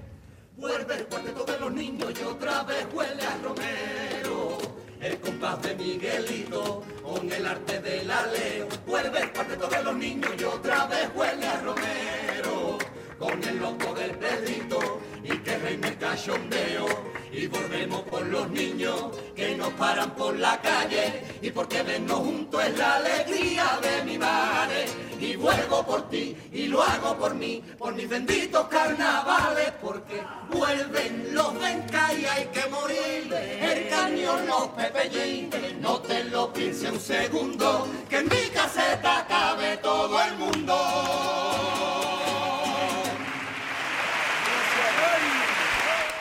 Vuelve 0.56 0.94
el 0.94 1.06
cuarteto 1.06 1.44
de 1.44 1.58
los 1.58 1.72
niños 1.72 2.12
y 2.18 2.22
otra 2.22 2.62
vez 2.62 2.86
huele 2.92 3.24
a 3.24 3.38
Romero. 3.42 4.58
El 5.00 5.18
compás 5.18 5.62
de 5.62 5.74
Miguelito 5.74 6.84
con 7.02 7.30
el 7.30 7.44
arte 7.44 7.80
del 7.80 8.08
aleo. 8.08 8.68
Vuelve 8.86 9.20
el 9.20 9.32
cuarteto 9.32 9.66
de 9.66 9.82
los 9.82 9.96
niños 9.96 10.30
y 10.38 10.44
otra 10.44 10.86
vez 10.86 11.10
huele 11.16 11.46
a 11.46 11.60
Romero. 11.60 12.78
Con 13.18 13.42
el 13.42 13.58
loco 13.58 13.94
del 13.94 14.12
Pedrito 14.12 15.00
y 15.24 15.36
que 15.38 15.58
reine 15.58 15.88
el 15.88 15.98
cachondeo. 15.98 16.86
Y 17.32 17.46
volvemos 17.46 18.02
por 18.02 18.24
los 18.26 18.48
niños 18.50 19.10
que 19.36 19.54
nos 19.56 19.70
paran 19.74 20.14
por 20.14 20.36
la 20.36 20.60
calle. 20.60 21.22
Y 21.42 21.50
porque 21.50 21.82
vernos 21.82 22.18
juntos 22.18 22.64
es 22.64 22.78
la 22.78 22.96
alegría 22.96 23.78
de 23.82 24.04
mi 24.04 24.18
madre. 24.18 24.86
Y 25.20 25.36
vuelvo 25.36 25.84
por 25.84 26.08
ti 26.08 26.36
y 26.52 26.66
lo 26.66 26.82
hago 26.82 27.16
por 27.16 27.34
mí, 27.34 27.62
por 27.78 27.94
mis 27.94 28.08
benditos 28.08 28.66
carnavales. 28.68 29.72
Porque 29.80 30.22
vuelven 30.50 31.34
los 31.34 31.58
Benca 31.58 32.12
y 32.14 32.24
hay 32.24 32.44
que 32.46 32.68
morir. 32.70 33.32
El 33.32 33.88
cañón, 33.88 34.46
los 34.46 34.68
pepellín. 34.68 35.50
No 35.80 36.00
te 36.00 36.24
lo 36.24 36.52
pienses 36.52 36.90
un 36.90 37.00
segundo, 37.00 37.88
que 38.08 38.18
en 38.18 38.24
mi 38.24 38.48
caseta 38.52 39.26
cabe 39.28 39.76
todo 39.78 40.22
el 40.22 40.36
mundo. 40.36 41.27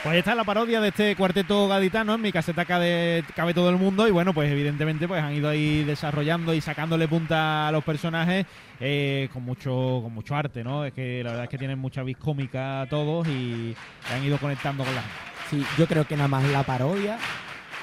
Pues 0.08 0.14
ahí 0.14 0.20
está 0.20 0.36
la 0.36 0.46
parodia 0.46 0.80
de 0.80 0.88
este 0.88 1.18
cuarteto 1.18 1.68
gaditano. 1.68 2.16
En 2.16 2.22
mi 2.22 2.32
caseta 2.32 2.64
cabe, 2.64 3.26
cabe 3.36 3.54
todo 3.54 3.70
el 3.70 3.76
mundo. 3.76 4.08
Y 4.08 4.12
bueno, 4.12 4.34
pues 4.34 4.50
evidentemente 4.50 5.06
pues 5.06 5.22
han 5.22 5.34
ido 5.34 5.50
ahí 5.50 5.84
desarrollando 5.84 6.54
y 6.54 6.62
sacándole 6.62 7.10
punta 7.10 7.68
a 7.68 7.74
los 7.74 7.84
personajes 7.84 8.46
eh, 8.80 9.28
con 9.34 9.44
mucho 9.44 10.00
con 10.02 10.14
mucho 10.14 10.34
arte, 10.34 10.64
¿no? 10.64 10.86
Es 10.86 10.94
que 10.94 11.22
la 11.26 11.32
verdad 11.32 11.44
es 11.44 11.50
que 11.50 11.58
tienen 11.58 11.78
mucha 11.78 12.04
vis 12.04 12.16
cómica 12.16 12.88
todos 12.90 13.28
y 13.28 13.76
han 14.10 14.24
ido 14.24 14.38
conectando 14.38 14.86
con 14.86 14.96
la 14.96 15.02
gente. 15.02 15.18
Sí, 15.50 15.66
yo 15.78 15.86
creo 15.86 16.08
que 16.08 16.16
nada 16.16 16.30
más 16.30 16.46
la 16.46 16.64
parodia 16.64 17.18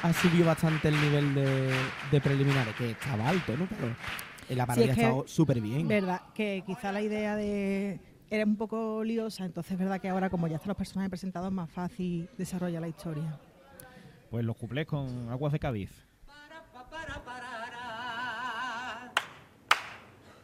ha 0.02 0.12
subido 0.14 0.47
bastante 0.47 0.88
el 0.88 0.99
nivel 0.99 1.35
de, 1.35 1.73
de 2.11 2.21
preliminares, 2.23 2.75
que 2.75 2.93
estaba 2.93 3.28
alto, 3.28 3.54
¿no? 3.54 3.66
Pero 3.66 3.95
la 4.57 4.64
parodia 4.64 4.93
es 4.93 4.99
ha 4.99 5.02
estado 5.02 5.25
súper 5.28 5.61
bien. 5.61 5.88
Verdad, 5.88 6.23
que 6.35 6.62
quizá 6.64 6.90
la 6.90 7.02
idea 7.02 7.37
de 7.37 8.00
era 8.35 8.45
un 8.45 8.57
poco 8.57 9.05
liosa, 9.05 9.45
entonces 9.45 9.73
es 9.73 9.79
verdad 9.79 10.00
que 10.00 10.09
ahora 10.09 10.29
como 10.29 10.49
ya 10.49 10.57
están 10.57 10.69
los 10.69 10.76
personajes 10.76 11.11
presentados 11.11 11.49
es 11.49 11.55
más 11.55 11.71
fácil 11.71 12.29
desarrollar 12.37 12.81
la 12.81 12.88
historia. 12.88 13.38
Pues 14.31 14.45
los 14.45 14.57
cuplés 14.57 14.87
con 14.87 15.29
Aguas 15.31 15.53
de 15.53 15.61
Cádiz. 15.61 15.91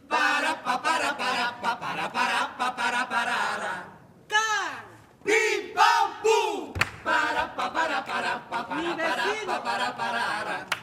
Para, 0.08 0.62
pa, 0.62 0.82
para, 0.82 1.16
para, 1.18 1.60
pa, 1.60 1.80
para, 1.80 2.12
para, 2.12 2.56
pa, 2.56 2.76
para, 2.76 3.08
para. 3.08 3.84
¡Can! 4.28 4.84
¡Pim, 5.24 5.74
pam, 5.74 6.22
pum! 6.22 6.72
Para, 7.04 7.54
pa, 7.54 7.72
para, 7.72 8.04
para, 8.04 8.48
pa, 8.48 8.68
para, 8.68 8.80
Mi 8.82 8.96
para, 8.96 9.24
vecino. 9.26 9.46
pa, 9.46 9.62
para, 9.62 9.96
para. 9.96 10.79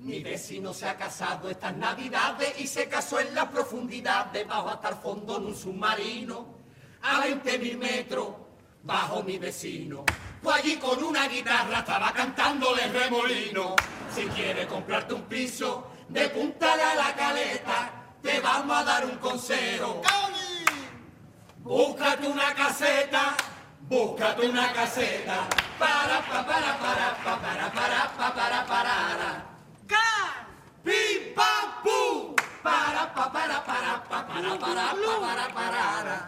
Mi 0.00 0.22
vecino 0.22 0.72
se 0.72 0.88
ha 0.88 0.96
casado 0.96 1.50
estas 1.50 1.76
navidades 1.76 2.58
y 2.58 2.66
se 2.66 2.88
casó 2.88 3.20
en 3.20 3.34
la 3.34 3.50
profundidad, 3.50 4.26
debajo 4.26 4.70
hasta 4.70 4.88
el 4.88 4.94
fondo 4.94 5.36
en 5.36 5.46
un 5.46 5.54
submarino, 5.54 6.46
a 7.02 7.20
20 7.20 7.58
mil 7.58 7.76
metros, 7.76 8.28
bajo 8.82 9.22
mi 9.22 9.36
vecino. 9.36 10.06
Pues 10.42 10.56
allí 10.56 10.76
con 10.76 11.04
una 11.04 11.28
guitarra 11.28 11.80
estaba 11.80 12.12
cantándole 12.12 12.88
remolino. 12.88 13.76
Si 14.14 14.22
quieres 14.28 14.66
comprarte 14.68 15.12
un 15.12 15.24
piso, 15.24 15.90
de 16.08 16.30
puntale 16.30 16.82
a 16.82 16.94
la 16.94 17.14
caleta, 17.14 17.90
te 18.22 18.40
vamos 18.40 18.78
a 18.78 18.84
dar 18.84 19.04
un 19.04 19.18
consejo. 19.18 20.00
Búscate 21.58 22.26
una 22.26 22.54
caseta, 22.54 23.34
búscate 23.82 24.48
una 24.48 24.72
caseta. 24.72 25.46
Para, 25.78 26.20
pa, 26.22 26.46
para, 26.46 26.78
para, 26.78 27.22
pa, 27.22 27.40
para, 27.40 27.70
para, 27.70 28.12
pa, 28.16 28.34
para, 28.34 28.66
para. 28.66 29.49
¡Pim, 30.84 31.34
pam, 31.34 31.82
pum! 31.82 32.34
Para, 32.62 33.14
pa, 33.14 33.32
para, 33.32 33.64
para, 33.64 34.02
pa, 34.08 34.26
para, 34.26 34.58
para, 34.58 34.94
para, 34.94 35.18
para, 35.20 35.54
para. 35.54 36.26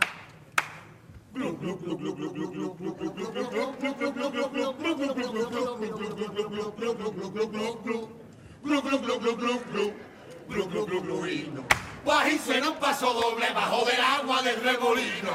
Bajise 12.05 12.59
en 12.59 12.67
un 12.67 12.75
paso 12.77 13.13
doble 13.15 13.51
bajo 13.53 13.85
del 13.87 14.01
agua 14.01 14.43
del 14.43 14.61
remolino. 14.61 15.33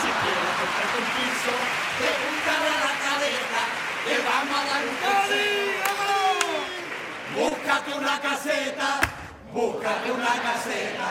Si 0.00 0.10
quieres 0.20 0.54
tocar 0.60 0.86
un 0.98 1.06
piso, 1.16 1.52
te 1.98 2.08
a 2.50 2.56
la 2.84 2.92
cadera. 3.00 3.49
Búscate 7.80 7.98
una 7.98 8.20
caseta, 8.20 9.00
búscate 9.54 10.12
una 10.12 10.26
caseta. 10.26 11.06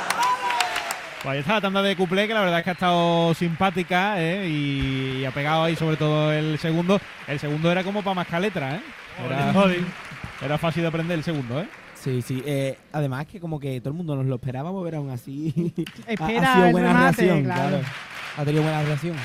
Pues 1.23 1.33
ahí 1.33 1.39
está 1.39 1.53
la 1.53 1.61
tanda 1.61 1.81
de 1.81 1.95
cuplé, 1.95 2.27
que 2.27 2.33
la 2.35 2.41
verdad 2.41 2.59
es 2.59 2.63
que 2.63 2.69
ha 2.69 2.73
estado 2.73 3.33
simpática 3.33 4.21
¿eh? 4.21 4.47
y, 4.47 5.17
y 5.21 5.25
ha 5.25 5.31
pegado 5.31 5.63
ahí 5.63 5.75
sobre 5.75 5.97
todo 5.97 6.31
el 6.31 6.59
segundo. 6.59 7.01
El 7.27 7.39
segundo 7.39 7.71
era 7.71 7.83
como 7.83 8.03
para 8.03 8.13
más 8.13 8.41
letra, 8.41 8.75
¿eh? 8.75 8.81
Era, 9.25 9.51
era 10.45 10.57
fácil 10.59 10.83
de 10.83 10.87
aprender 10.89 11.17
el 11.17 11.23
segundo, 11.23 11.59
¿eh? 11.59 11.67
Sí, 11.95 12.21
sí. 12.21 12.43
eh, 12.45 12.77
además 12.93 13.25
que 13.25 13.39
como 13.39 13.59
que 13.59 13.79
todo 13.79 13.89
el 13.89 13.95
mundo 13.97 14.15
nos 14.15 14.27
lo 14.27 14.35
esperábamos, 14.35 14.83
pero 14.85 14.97
aún 14.99 15.09
así 15.09 15.73
ha- 16.07 16.11
Espera 16.11 16.51
ha, 16.51 16.55
sido 16.55 16.71
buena 16.71 16.87
remate, 16.89 17.21
reacción, 17.23 17.43
claro. 17.45 17.69
claro. 17.79 17.85
Ha 18.37 18.45
tenido 18.45 18.63
buena 18.63 18.83
reacción. 18.83 19.15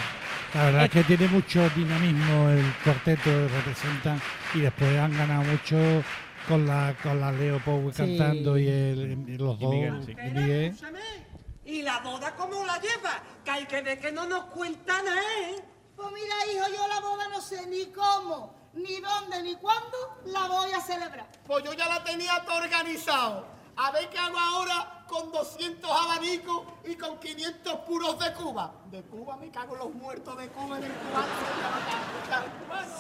La 0.55 0.65
verdad 0.65 0.85
es 0.85 0.91
que 0.91 1.03
tiene 1.05 1.29
mucho 1.29 1.69
dinamismo 1.77 2.49
el 2.49 2.65
cuarteto, 2.85 3.49
representan 3.49 4.19
y 4.55 4.61
después 4.61 4.99
han 4.99 5.13
ganado 5.17 5.43
mucho 5.43 5.77
con 6.49 6.67
la 6.67 6.95
con 7.03 7.21
la 7.21 7.33
Leo 7.33 7.59
Power 7.65 7.93
Sí. 7.95 8.17
cantando 8.17 8.59
y, 8.59 8.69
el, 8.69 9.25
y 9.29 9.39
los 9.39 9.57
Y 9.57 9.63
dos. 9.63 9.71
Miguel, 9.75 10.03
sí. 10.05 10.13
y 10.13 10.31
Miguel. 10.31 10.65
Escúchame. 10.73 11.01
¿Y 11.65 11.83
la 11.83 12.01
boda 12.01 12.35
cómo 12.37 12.65
la 12.65 12.79
lleva? 12.79 13.23
Que 13.45 13.51
hay 13.51 13.65
que 13.67 13.81
ver 13.83 13.99
que 13.99 14.13
no 14.13 14.27
nos 14.27 14.45
cuenta 14.47 15.03
nada, 15.03 15.21
¿eh? 15.49 15.65
Pues 15.97 16.09
mira, 16.13 16.35
hijo, 16.53 16.77
yo 16.77 16.89
la 16.89 17.01
boda 17.01 17.29
no 17.29 17.41
sé 17.41 17.67
ni 17.69 17.87
cómo, 17.87 18.55
ni 18.75 19.01
dónde, 19.01 19.43
ni 19.43 19.55
cuándo 19.57 19.97
la 20.27 20.47
voy 20.49 20.73
a 20.73 20.81
celebrar. 20.81 21.27
Pues 21.47 21.65
yo 21.65 21.73
ya 21.73 21.89
la 21.89 22.05
tenía 22.05 22.43
todo 22.45 22.57
organizado. 22.59 23.47
A 23.77 23.91
ver 23.91 24.09
qué 24.09 24.19
hago 24.19 24.39
ahora 24.39 25.05
con 25.09 25.33
200 25.33 25.91
abanicos 25.91 26.63
y 26.85 26.95
con 26.95 27.19
500 27.19 27.81
puros 27.81 28.19
de 28.19 28.33
Cuba. 28.33 28.73
De 28.91 29.03
Cuba 29.03 29.37
me 29.37 29.51
cago 29.51 29.75
en 29.75 29.79
los 29.81 29.95
muertos 29.95 30.37
de 30.39 30.49
Cuba 30.49 30.79
en 30.79 30.85
el 30.85 30.93
cubano. 30.93 31.27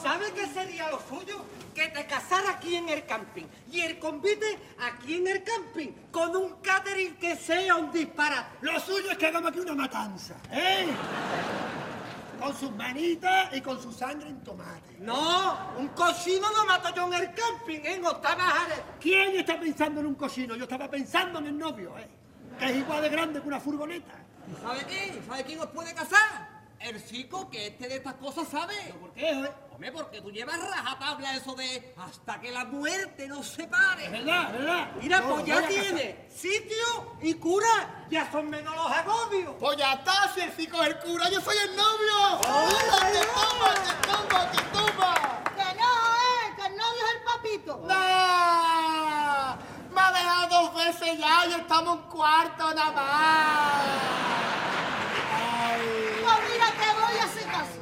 ¿Sabe 0.02 0.32
qué 0.32 0.46
sería 0.46 0.90
lo 0.90 1.00
suyo? 1.08 1.44
Que 1.74 1.88
te 1.88 2.06
casara 2.06 2.50
aquí 2.50 2.76
en 2.76 2.88
el 2.88 3.06
camping 3.06 3.44
y 3.70 3.80
el 3.80 3.98
convite 3.98 4.58
aquí 4.80 5.14
en 5.16 5.28
el 5.28 5.42
camping 5.42 5.88
con 6.10 6.34
un 6.36 6.56
catering 6.56 7.16
que 7.16 7.36
sea 7.36 7.76
un 7.76 7.90
disparate. 7.90 8.58
Lo 8.62 8.78
suyo 8.80 9.10
es 9.10 9.18
que 9.18 9.26
hagamos 9.26 9.50
aquí 9.50 9.60
una 9.60 9.74
matanza, 9.74 10.34
¿eh? 10.50 10.86
Con 12.44 12.54
sus 12.54 12.72
manitas 12.72 13.56
y 13.56 13.62
con 13.62 13.80
su 13.80 13.90
sangre 13.90 14.28
en 14.28 14.44
tomate. 14.44 14.98
No, 14.98 15.72
un 15.78 15.88
cochino 15.88 16.46
lo 16.54 16.66
mato 16.66 16.94
yo 16.94 17.06
en 17.06 17.14
el 17.14 17.32
camping, 17.32 17.80
¿eh? 17.82 17.98
No 17.98 18.16
te 18.16 18.28
bajaré. 18.28 18.74
¿Quién 19.00 19.34
está 19.36 19.58
pensando 19.58 20.00
en 20.00 20.08
un 20.08 20.14
cochino? 20.14 20.54
Yo 20.54 20.64
estaba 20.64 20.90
pensando 20.90 21.38
en 21.38 21.46
el 21.46 21.58
novio, 21.58 21.96
¿eh? 21.98 22.06
Que 22.58 22.66
es 22.66 22.76
igual 22.76 23.00
de 23.00 23.08
grande 23.08 23.40
que 23.40 23.48
una 23.48 23.60
furgoneta. 23.60 24.12
¿Sabe 24.60 24.84
qué? 24.84 25.22
¿Sabe 25.26 25.44
quién 25.44 25.58
nos 25.58 25.68
puede 25.68 25.94
casar? 25.94 26.53
El 26.84 27.02
chico 27.02 27.48
que 27.48 27.68
este 27.68 27.88
de 27.88 27.96
estas 27.96 28.12
cosas 28.14 28.46
sabe. 28.46 28.74
¿Por 29.00 29.10
qué, 29.14 29.30
eh? 29.30 29.50
Hombre, 29.72 29.90
porque 29.90 30.20
tú 30.20 30.30
llevas 30.30 30.60
rajatabla 30.60 31.34
eso 31.34 31.54
de 31.54 31.94
hasta 31.96 32.38
que 32.40 32.52
la 32.52 32.66
muerte 32.66 33.26
nos 33.26 33.46
separe. 33.46 34.04
Es 34.04 34.12
verdad, 34.12 34.54
es 34.54 34.58
verdad. 34.60 34.88
Mira, 35.00 35.20
No, 35.20 35.28
pues 35.30 35.46
ya 35.46 35.66
tiene 35.66 36.28
sitio 36.28 37.16
y 37.22 37.32
cura. 37.34 38.04
Ya 38.10 38.30
son 38.30 38.50
menos 38.50 38.76
los 38.76 38.90
agobios. 38.90 39.54
Pues 39.58 39.78
ya 39.78 39.94
está, 39.94 40.30
si 40.34 40.42
el 40.42 40.50
fico 40.52 40.82
es 40.82 40.88
el 40.90 40.98
cura, 40.98 41.30
yo 41.30 41.40
soy 41.40 41.56
el 41.56 41.74
novio. 41.74 42.38
¡Toma, 42.42 42.98
te 43.10 43.26
toma, 43.26 43.74
te 43.82 43.92
toma, 44.06 44.50
te 44.50 44.62
toma! 44.64 45.14
Que 45.56 45.74
no, 45.80 45.90
eh, 46.20 46.54
que 46.54 46.66
el 46.66 46.76
novio 46.76 47.02
es 47.06 47.14
el 47.16 47.22
papito. 47.24 47.76
¡No! 47.78 47.88
Me 49.94 50.00
ha 50.02 50.12
dejado 50.12 50.48
dos 50.48 50.74
veces 50.74 51.18
ya 51.18 51.46
y 51.46 51.52
estamos 51.54 51.98
en 51.98 52.10
cuarto 52.10 52.74
nada 52.74 52.92
más. 52.92 53.84
Pues 56.24 56.36
mira, 56.50 56.66
te 56.72 56.88
voy 57.00 57.18
a 57.20 57.24
hacer 57.24 57.46
caso. 57.46 57.80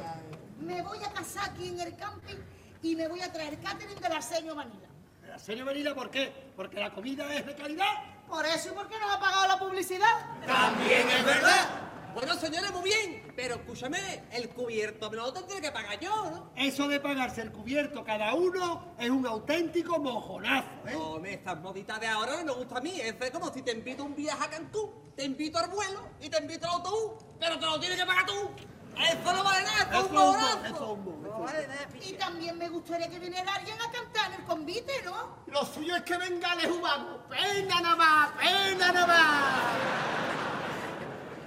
Me 0.59 0.81
voy 0.81 1.03
a 1.03 1.11
casar 1.11 1.32
aquí 1.45 1.69
en 1.69 1.79
el 1.79 1.95
camping 1.95 2.37
y 2.81 2.95
me 2.95 3.07
voy 3.07 3.21
a 3.21 3.31
traer 3.31 3.59
catering 3.59 3.99
del 3.99 4.11
Arsenio 4.11 4.55
Manila. 4.55 4.87
¿La 5.27 5.39
serie 5.39 5.63
venida 5.63 5.95
por 5.95 6.09
qué? 6.11 6.31
¿Porque 6.55 6.79
la 6.79 6.91
comida 6.91 7.33
es 7.33 7.45
de 7.45 7.55
calidad? 7.55 7.93
Por 8.27 8.45
eso 8.45 8.69
y 8.69 8.75
porque 8.75 8.99
nos 8.99 9.11
ha 9.13 9.19
pagado 9.19 9.47
la 9.47 9.59
publicidad. 9.59 10.41
También 10.45 11.09
es 11.09 11.25
verdad. 11.25 11.83
Bueno, 12.13 12.35
señores, 12.35 12.71
muy 12.71 12.83
bien. 12.83 13.33
Pero 13.35 13.55
escúchame, 13.55 14.23
el 14.31 14.49
cubierto 14.49 15.09
me 15.09 15.17
lo 15.17 15.33
tendré 15.33 15.59
que 15.59 15.71
pagar 15.71 15.99
yo, 15.99 16.29
¿no? 16.29 16.51
Eso 16.55 16.87
de 16.87 16.99
pagarse 16.99 17.41
el 17.41 17.51
cubierto 17.51 18.03
cada 18.03 18.35
uno 18.35 18.93
es 18.99 19.09
un 19.09 19.25
auténtico 19.25 19.97
mojonazo, 19.97 20.69
¿eh? 20.87 20.93
No, 20.93 21.19
me 21.19 21.33
estas 21.33 21.59
moditas 21.59 21.99
de 21.99 22.07
ahora 22.07 22.37
no 22.37 22.45
me 22.45 22.51
gusta 22.51 22.77
a 22.77 22.81
mí. 22.81 23.01
Es 23.01 23.31
como 23.31 23.51
si 23.51 23.63
te 23.63 23.71
invito 23.71 24.03
a 24.03 24.05
un 24.05 24.15
viaje 24.15 24.43
a 24.43 24.49
Cancún, 24.49 24.91
te 25.15 25.23
invito 25.23 25.57
al 25.57 25.71
vuelo 25.71 26.09
y 26.21 26.29
te 26.29 26.37
invito 26.37 26.67
al 26.67 26.73
autobús, 26.73 27.25
pero 27.39 27.57
te 27.57 27.65
lo 27.65 27.79
tienes 27.79 27.99
que 27.99 28.05
pagar 28.05 28.25
tú. 28.27 28.51
Eso 28.95 29.33
no 29.33 29.43
vale 29.43 29.63
nada, 29.63 29.83
esto 29.83 29.99
es 29.99 30.11
un 30.11 30.17
Eso 30.17 30.75
es 30.75 30.81
un 30.81 31.05
mojonazo. 31.05 31.22
Vale 31.43 31.67
nada, 31.67 31.87
Y 32.01 32.13
también 32.13 32.57
me 32.57 32.69
gustaría 32.69 33.09
que 33.09 33.19
viniera 33.19 33.53
alguien 33.53 33.77
a 33.81 33.91
cantar 33.91 34.31
en 34.31 34.39
el 34.39 34.45
convite, 34.45 34.93
¿no? 35.03 35.37
Lo 35.47 35.65
suyo 35.65 35.95
es 35.95 36.03
que 36.03 36.17
venga 36.17 36.55
de 36.55 36.67
jugamos. 36.67 37.19
Pena 37.29 37.81
nada 37.81 37.95
más, 37.95 38.31
pena 38.31 38.91
nada 38.91 39.07
más. 39.07 39.93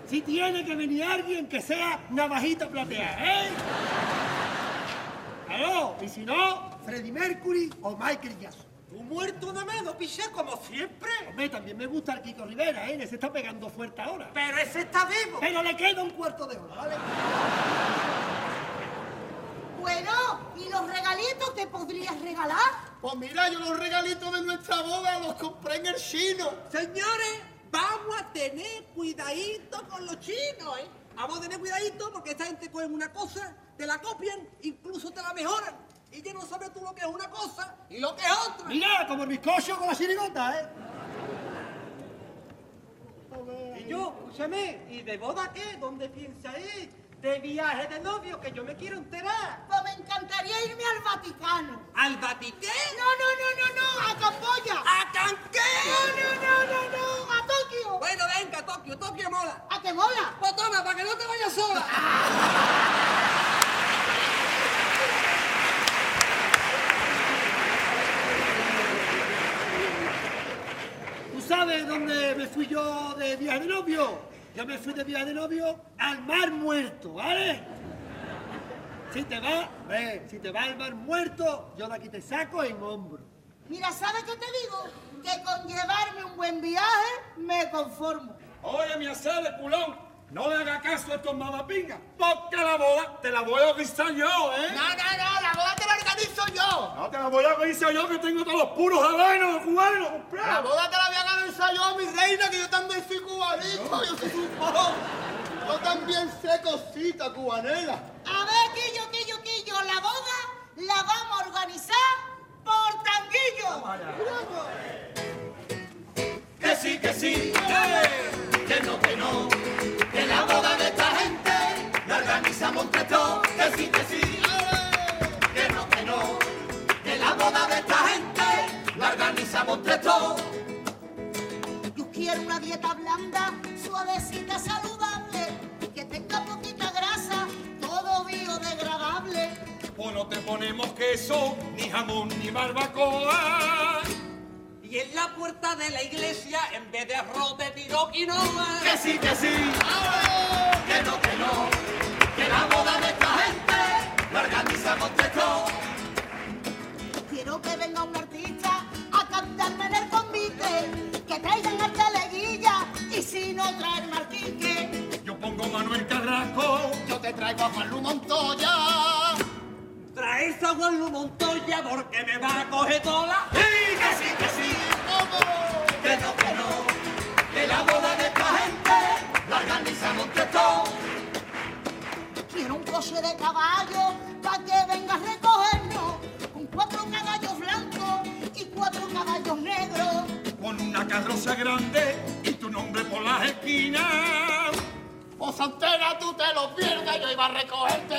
Si 0.09 0.21
tiene 0.21 0.65
que 0.65 0.77
venir 0.77 1.03
alguien 1.03 1.49
que 1.49 1.61
sea 1.61 2.01
navajita 2.11 2.69
plateada, 2.69 3.17
¿eh? 3.25 3.49
Claro, 5.47 5.97
y 6.01 6.09
si 6.09 6.25
no, 6.25 6.79
Freddie 6.85 7.13
Mercury 7.13 7.73
o 7.83 7.97
Michael 7.97 8.39
Jackson. 8.39 8.67
Tú 8.89 9.03
muerto 9.03 9.53
de 9.53 9.65
menos, 9.65 9.97
piché, 9.97 10.31
como 10.31 10.57
siempre. 10.59 11.11
Hombre, 11.29 11.49
también 11.49 11.77
me 11.77 11.87
gusta 11.87 12.15
el 12.15 12.23
Kiko 12.23 12.45
Rivera, 12.45 12.89
¿eh? 12.89 12.99
Ese 13.03 13.17
está 13.17 13.33
pegando 13.33 13.69
fuerte 13.69 14.01
ahora. 14.01 14.31
Pero 14.33 14.57
ese 14.59 14.81
está 14.83 15.05
vivo. 15.07 15.39
Pero 15.41 15.63
le 15.63 15.77
queda 15.77 16.03
un 16.05 16.11
cuarto 16.11 16.47
de 16.47 16.57
hora, 16.57 16.75
¿vale? 16.77 16.95
Bueno, 20.77 20.93
¿y 20.93 20.97
los 20.97 20.97
regalitos 20.97 21.51
que 21.51 21.67
podrías 21.67 22.21
regalar? 22.21 22.59
Pues 23.01 23.15
mira, 23.17 23.49
yo 23.51 23.61
los 23.61 23.79
regalitos 23.79 24.33
de 24.33 24.43
nuestra 24.43 24.83
boda 24.83 25.19
los 25.21 25.35
compré 25.35 25.77
en 25.77 25.87
el 25.87 25.97
chino. 25.97 26.51
Señores, 26.71 27.41
vamos 27.71 28.17
a 28.19 28.33
tener 28.33 28.85
cuidadito 28.95 29.89
con 29.89 30.05
los 30.07 30.19
chinos, 30.21 30.79
¿eh? 30.79 30.89
Vamos 31.15 31.39
a 31.39 31.41
tener 31.41 31.59
cuidadito 31.59 32.13
porque 32.13 32.33
esta 32.33 32.45
gente 32.45 32.71
coge 32.71 32.87
una 32.87 33.11
cosa, 33.13 33.57
te 33.77 33.87
la 33.87 33.99
copian, 34.01 34.49
incluso 34.63 35.11
te 35.11 35.23
la 35.23 35.33
mejoran. 35.33 35.75
Y 36.13 36.23
ya 36.23 36.33
no 36.33 36.43
sabes 36.43 36.73
tú 36.73 36.81
lo 36.81 36.95
que 36.95 37.01
es 37.03 37.07
una 37.07 37.29
cosa 37.31 37.77
y 37.91 37.99
lo 37.99 38.15
que 38.15 38.23
es 38.23 38.33
otra. 38.33 38.69
Mira, 38.69 39.07
como 39.09 39.23
el 39.25 39.31
bizcocho 39.31 39.79
con 39.79 39.89
la 39.89 39.95
chirigota, 39.95 40.61
¿eh? 40.61 40.69
Y 43.81 43.89
yo, 43.89 44.15
escúchame, 44.19 44.87
¿y 44.91 45.03
de 45.03 45.17
boda 45.19 45.53
qué? 45.53 45.77
¿Dónde 45.79 46.09
piensa 46.09 46.59
ir? 46.59 47.06
De 47.21 47.39
viaje 47.41 47.87
de 47.89 47.99
novio, 48.01 48.39
que 48.41 48.53
yo 48.53 48.63
me 48.63 48.77
quiero 48.77 48.99
enterar. 48.99 49.65
Pues 49.67 49.83
me 49.85 49.93
encantaría 49.95 50.65
irme 50.67 50.85
al 50.85 51.03
Vaticano. 51.03 51.83
¿Al 51.95 52.17
Vaticano? 52.19 52.73
No, 52.99 53.07
no, 53.21 53.29
no, 53.41 53.49
no, 53.59 53.67
no, 53.81 53.89
a 54.07 54.15
Camboya. 54.17 54.77
¿A 54.85 55.11
Canqué? 55.13 55.71
No, 55.87 55.99
no, 56.19 56.29
no, 56.45 56.55
no, 56.73 56.81
no, 56.97 57.07
a 57.33 57.35
Tokio. 57.47 57.89
Bueno, 57.99 58.23
venga, 58.39 58.59
Tokio, 58.67 58.95
Tokio 58.99 59.31
mola. 59.31 59.55
¿A 59.71 59.81
qué 59.81 59.93
mola? 59.95 60.35
Pues 60.39 60.55
toma, 60.57 60.85
para 60.85 60.97
que 60.97 61.05
no 61.05 61.17
te 61.17 61.27
vayas 61.27 61.53
sola. 61.53 61.87
¿Tú 71.33 71.41
sabes 71.41 71.87
dónde 71.89 72.35
me 72.35 72.47
fui 72.47 72.67
yo 72.67 73.15
de 73.15 73.37
viaje 73.37 73.61
de 73.61 73.67
novio? 73.67 74.36
Yo 74.57 74.65
me 74.65 74.79
fui 74.79 74.95
de 74.95 75.05
viaje 75.05 75.27
de 75.27 75.35
novio 75.35 75.79
al 75.99 76.23
Mar 76.23 76.51
Muerto, 76.51 77.13
¿vale? 77.13 77.61
Si 79.13 79.23
te 79.25 79.39
vas, 79.39 79.69
ve, 79.87 80.27
si 80.31 80.39
te 80.39 80.51
vas 80.51 80.65
al 80.69 80.77
Mar 80.79 80.95
Muerto, 80.95 81.75
yo 81.77 81.87
de 81.87 81.95
aquí 81.95 82.09
te 82.09 82.23
saco 82.23 82.65
en 82.65 82.83
hombro. 82.83 83.23
Mira, 83.69 83.93
¿sabes 83.93 84.25
qué 84.25 84.33
te 84.33 84.47
digo? 84.63 84.85
Que 85.23 85.43
con 85.45 85.67
llevarme 85.69 86.25
un 86.25 86.37
buen 86.37 86.61
viaje 86.63 87.11
me 87.37 87.69
conformo. 87.71 88.35
Oye, 88.63 88.97
mi 88.97 89.07
acele, 89.07 89.53
culón, 89.61 89.95
no 90.31 90.49
le 90.49 90.55
hagas 90.57 90.81
caso 90.83 91.13
a 91.13 91.17
estos 91.17 91.37
mamapingas, 91.37 91.99
porque 92.17 92.57
la 92.57 92.77
boda 92.77 93.21
te 93.21 93.31
la 93.31 93.43
voy 93.43 93.61
a 93.63 93.67
organizar 93.69 94.11
yo, 94.13 94.25
¿eh? 94.55 94.69
No, 94.75 94.89
no, 94.89 94.95
no, 94.95 95.41
la 95.43 95.53
boda 95.55 95.75
te 95.77 95.87
la 95.87 95.95
organizo 95.97 96.47
yo. 96.55 96.95
No 96.97 97.11
te 97.11 97.19
la 97.19 97.29
voy 97.29 97.45
a 97.45 97.49
organizar 97.53 97.93
yo, 97.93 98.09
que 98.09 98.19
tengo 98.21 98.43
todos 98.43 98.59
los 98.59 98.69
puros 98.71 99.05
habanos 99.05 99.63
cubanos 99.65 100.01
La 100.01 100.13
comprados. 100.13 100.65
boda 100.71 100.89
te 100.91 100.97
la 100.97 101.09
voy 101.09 101.17
a 101.17 101.25
mi 101.97 102.05
reina, 102.05 102.51
que 102.51 102.59
yo 102.59 102.69
también 102.69 103.03
soy 103.09 103.19
cubanito, 103.21 104.05
yo 104.05 104.17
soy 104.19 104.31
su 104.31 104.49
Yo 105.67 105.79
también 105.83 106.31
sé 106.43 106.61
cositas 106.63 107.31
cubaneras. 107.31 107.99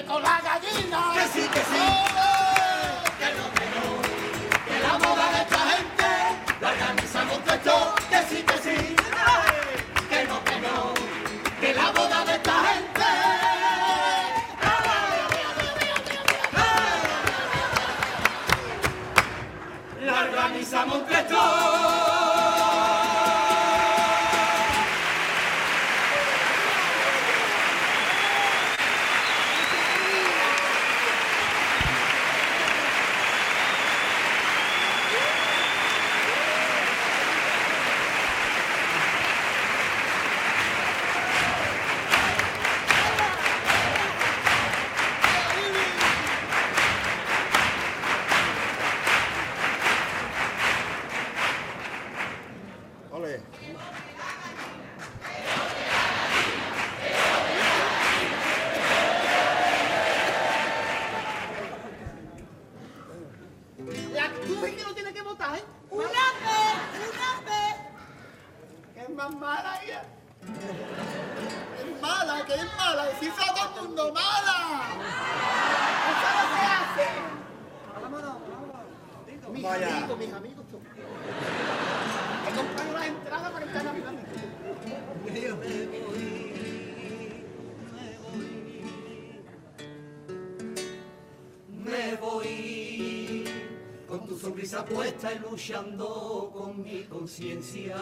Con 0.06 0.22
la 0.22 0.40
gallina. 0.42 1.14
Que 1.14 1.28
sí, 1.28 1.48
que 1.48 1.60
sí, 1.60 1.86
que 3.20 3.30
no, 3.34 3.46
que 3.58 3.66
no, 3.74 3.84
que 4.66 4.80
la 4.80 4.94
boda 4.98 5.32
de 5.32 5.42
esta 5.42 5.60
gente 5.72 6.08
la 6.62 6.70
organizamos 6.70 7.38
entre 7.38 7.58
todos. 7.60 7.94
Que 8.10 8.24
sí, 8.30 8.44
que 8.44 8.58
sí, 8.60 8.97
sonrisa 94.48 94.86
puesta 94.86 95.34
y 95.34 95.40
luchando 95.40 96.50
con 96.54 96.82
mi 96.82 97.04
conciencia. 97.04 97.98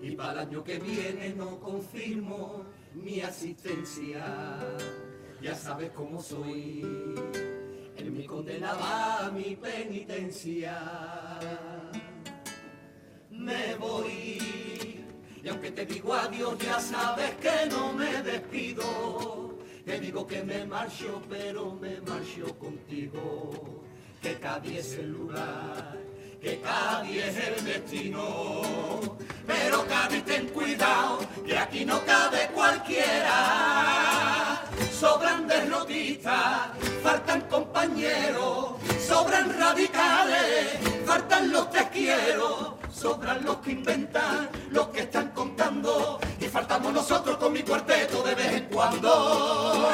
Y 0.00 0.12
para 0.12 0.32
el 0.32 0.38
año 0.48 0.64
que 0.64 0.78
viene 0.78 1.34
no 1.36 1.60
confirmo 1.60 2.64
mi 2.94 3.20
asistencia. 3.20 4.24
Ya 5.42 5.54
sabes 5.54 5.90
cómo 5.90 6.22
soy, 6.22 6.82
en 7.96 8.12
mi 8.16 8.24
condena 8.24 8.72
va 8.74 9.30
mi 9.30 9.56
penitencia. 9.56 10.80
Me 13.30 13.74
voy 13.74 14.38
y 15.44 15.48
aunque 15.48 15.70
te 15.70 15.84
digo 15.84 16.14
adiós 16.14 16.56
ya 16.58 16.80
sabes 16.80 17.34
que 17.36 17.66
no 17.68 17.92
me 17.92 18.22
despido. 18.22 19.58
Te 19.84 20.00
digo 20.00 20.26
que 20.26 20.42
me 20.42 20.64
marcho, 20.64 21.22
pero 21.28 21.74
me 21.74 22.00
marcho 22.00 22.58
contigo. 22.58 23.85
Que 24.26 24.34
Cádiz 24.40 24.78
es 24.78 24.94
el 24.94 25.12
lugar, 25.12 25.94
que 26.42 26.60
Cádiz 26.60 27.24
es 27.26 27.36
el 27.46 27.64
destino. 27.64 29.16
Pero 29.46 29.86
Cádiz 29.86 30.24
ten 30.24 30.48
cuidado, 30.48 31.20
que 31.46 31.56
aquí 31.56 31.84
no 31.84 32.04
cabe 32.04 32.50
cualquiera. 32.52 34.64
Sobran 34.90 35.46
derrotistas, 35.46 36.70
faltan 37.04 37.42
compañeros, 37.42 38.72
sobran 39.06 39.56
radicales, 39.60 40.76
faltan 41.06 41.52
los 41.52 41.70
te 41.70 41.88
quiero, 41.90 42.78
sobran 42.92 43.44
los 43.44 43.58
que 43.58 43.70
inventan, 43.70 44.50
los 44.70 44.88
que 44.88 45.02
están 45.02 45.30
contando, 45.30 46.18
y 46.40 46.46
faltamos 46.46 46.92
nosotros 46.92 47.36
con 47.36 47.52
mi 47.52 47.62
cuarteto 47.62 48.24
de 48.24 48.34
vez 48.34 48.54
en 48.54 48.64
cuando. 48.64 49.88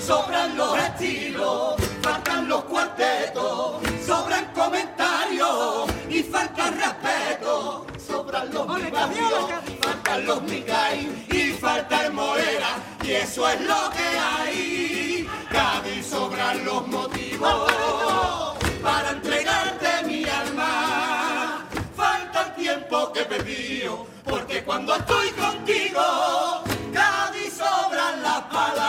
Sobran 0.00 0.56
los 0.56 0.76
estilos, 0.78 1.76
faltan 2.02 2.48
los 2.48 2.64
cuartetos, 2.64 3.27
respeto, 7.08 7.86
sobran 8.06 8.52
los 8.52 8.74
vivacios, 8.76 9.50
faltan 9.80 10.26
los 10.26 10.42
Micay 10.42 11.26
y 11.30 11.52
falta 11.52 12.06
el 12.06 12.12
Morera, 12.12 12.76
y 13.02 13.12
eso 13.12 13.48
es 13.48 13.60
lo 13.62 13.90
que 13.90 14.18
hay. 14.18 15.28
Cádiz 15.50 16.06
sobran 16.06 16.64
los 16.64 16.86
motivos 16.86 17.72
para 18.82 19.10
entregarte 19.10 19.88
mi 20.06 20.24
alma. 20.24 21.66
Falta 21.96 22.46
el 22.46 22.54
tiempo 22.54 23.12
que 23.12 23.20
he 23.20 23.24
perdido, 23.24 24.06
porque 24.24 24.62
cuando 24.64 24.94
estoy 24.94 25.30
contigo, 25.30 26.62
Cádiz 26.92 27.54
sobran 27.54 28.22
las 28.22 28.42
palabras. 28.42 28.87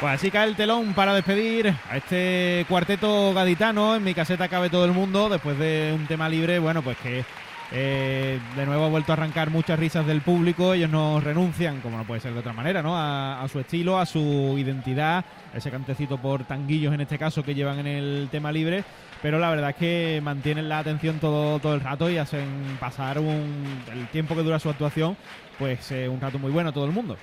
Pues 0.00 0.14
así 0.14 0.30
cae 0.30 0.46
el 0.48 0.54
telón 0.54 0.94
para 0.94 1.12
despedir 1.12 1.74
a 1.90 1.96
este 1.96 2.64
cuarteto 2.68 3.34
gaditano. 3.34 3.96
En 3.96 4.04
mi 4.04 4.14
caseta 4.14 4.46
cabe 4.46 4.70
todo 4.70 4.84
el 4.84 4.92
mundo. 4.92 5.28
Después 5.28 5.58
de 5.58 5.92
un 5.92 6.06
tema 6.06 6.28
libre, 6.28 6.60
bueno, 6.60 6.82
pues 6.82 6.96
que 6.98 7.24
eh, 7.72 8.38
de 8.54 8.66
nuevo 8.66 8.84
ha 8.84 8.88
vuelto 8.88 9.10
a 9.10 9.14
arrancar 9.14 9.50
muchas 9.50 9.76
risas 9.76 10.06
del 10.06 10.20
público. 10.20 10.72
Ellos 10.72 10.88
no 10.88 11.18
renuncian, 11.18 11.80
como 11.80 11.98
no 11.98 12.04
puede 12.04 12.20
ser 12.20 12.32
de 12.32 12.38
otra 12.38 12.52
manera, 12.52 12.80
¿no? 12.80 12.92
A, 12.96 13.44
su 13.50 13.58
estilo, 13.58 13.98
a 13.98 14.06
su 14.06 14.54
identidad, 14.56 15.24
ese 15.52 15.68
cantecito 15.68 16.16
por 16.16 16.44
tanguillos 16.44 16.94
en 16.94 17.00
este 17.00 17.18
caso 17.18 17.42
que 17.42 17.56
llevan 17.56 17.80
en 17.80 17.88
el 17.88 18.28
tema 18.30 18.52
libre. 18.52 18.84
Pero 19.20 19.40
la 19.40 19.50
verdad 19.50 19.70
es 19.70 19.76
que 19.76 20.20
mantienen 20.22 20.68
la 20.68 20.78
atención 20.78 21.18
todo, 21.18 21.58
todo 21.58 21.74
el 21.74 21.80
rato 21.80 22.08
y 22.08 22.18
hacen 22.18 22.78
pasar 22.78 23.18
un, 23.18 23.82
el 23.92 24.06
tiempo 24.12 24.36
que 24.36 24.44
dura 24.44 24.60
su 24.60 24.70
actuación, 24.70 25.16
pues 25.58 25.90
eh, 25.90 26.08
un 26.08 26.20
rato 26.20 26.38
muy 26.38 26.52
bueno 26.52 26.70
a 26.70 26.72
todo 26.72 26.84
el 26.84 26.92
mundo. 26.92 27.16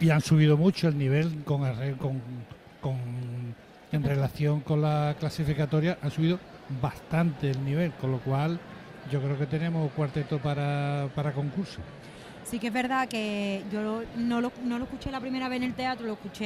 Y 0.00 0.10
han 0.10 0.20
subido 0.20 0.56
mucho 0.56 0.88
el 0.88 0.98
nivel 0.98 1.44
con, 1.44 1.62
en 3.92 4.02
relación 4.02 4.60
con 4.60 4.82
la 4.82 5.16
clasificatoria, 5.18 5.98
han 6.02 6.10
subido 6.10 6.38
bastante 6.80 7.50
el 7.50 7.64
nivel, 7.64 7.92
con 7.92 8.10
lo 8.10 8.18
cual 8.18 8.58
yo 9.10 9.20
creo 9.20 9.38
que 9.38 9.46
tenemos 9.46 9.90
cuarteto 9.92 10.38
para, 10.38 11.08
para 11.14 11.32
concurso. 11.32 11.80
Sí 12.44 12.58
que 12.58 12.66
es 12.66 12.72
verdad 12.72 13.08
que 13.08 13.62
yo 13.72 14.02
no 14.16 14.40
lo, 14.40 14.52
no 14.64 14.78
lo 14.78 14.84
escuché 14.84 15.10
la 15.10 15.20
primera 15.20 15.48
vez 15.48 15.58
en 15.58 15.62
el 15.64 15.74
teatro, 15.74 16.06
lo 16.06 16.12
escuché 16.14 16.42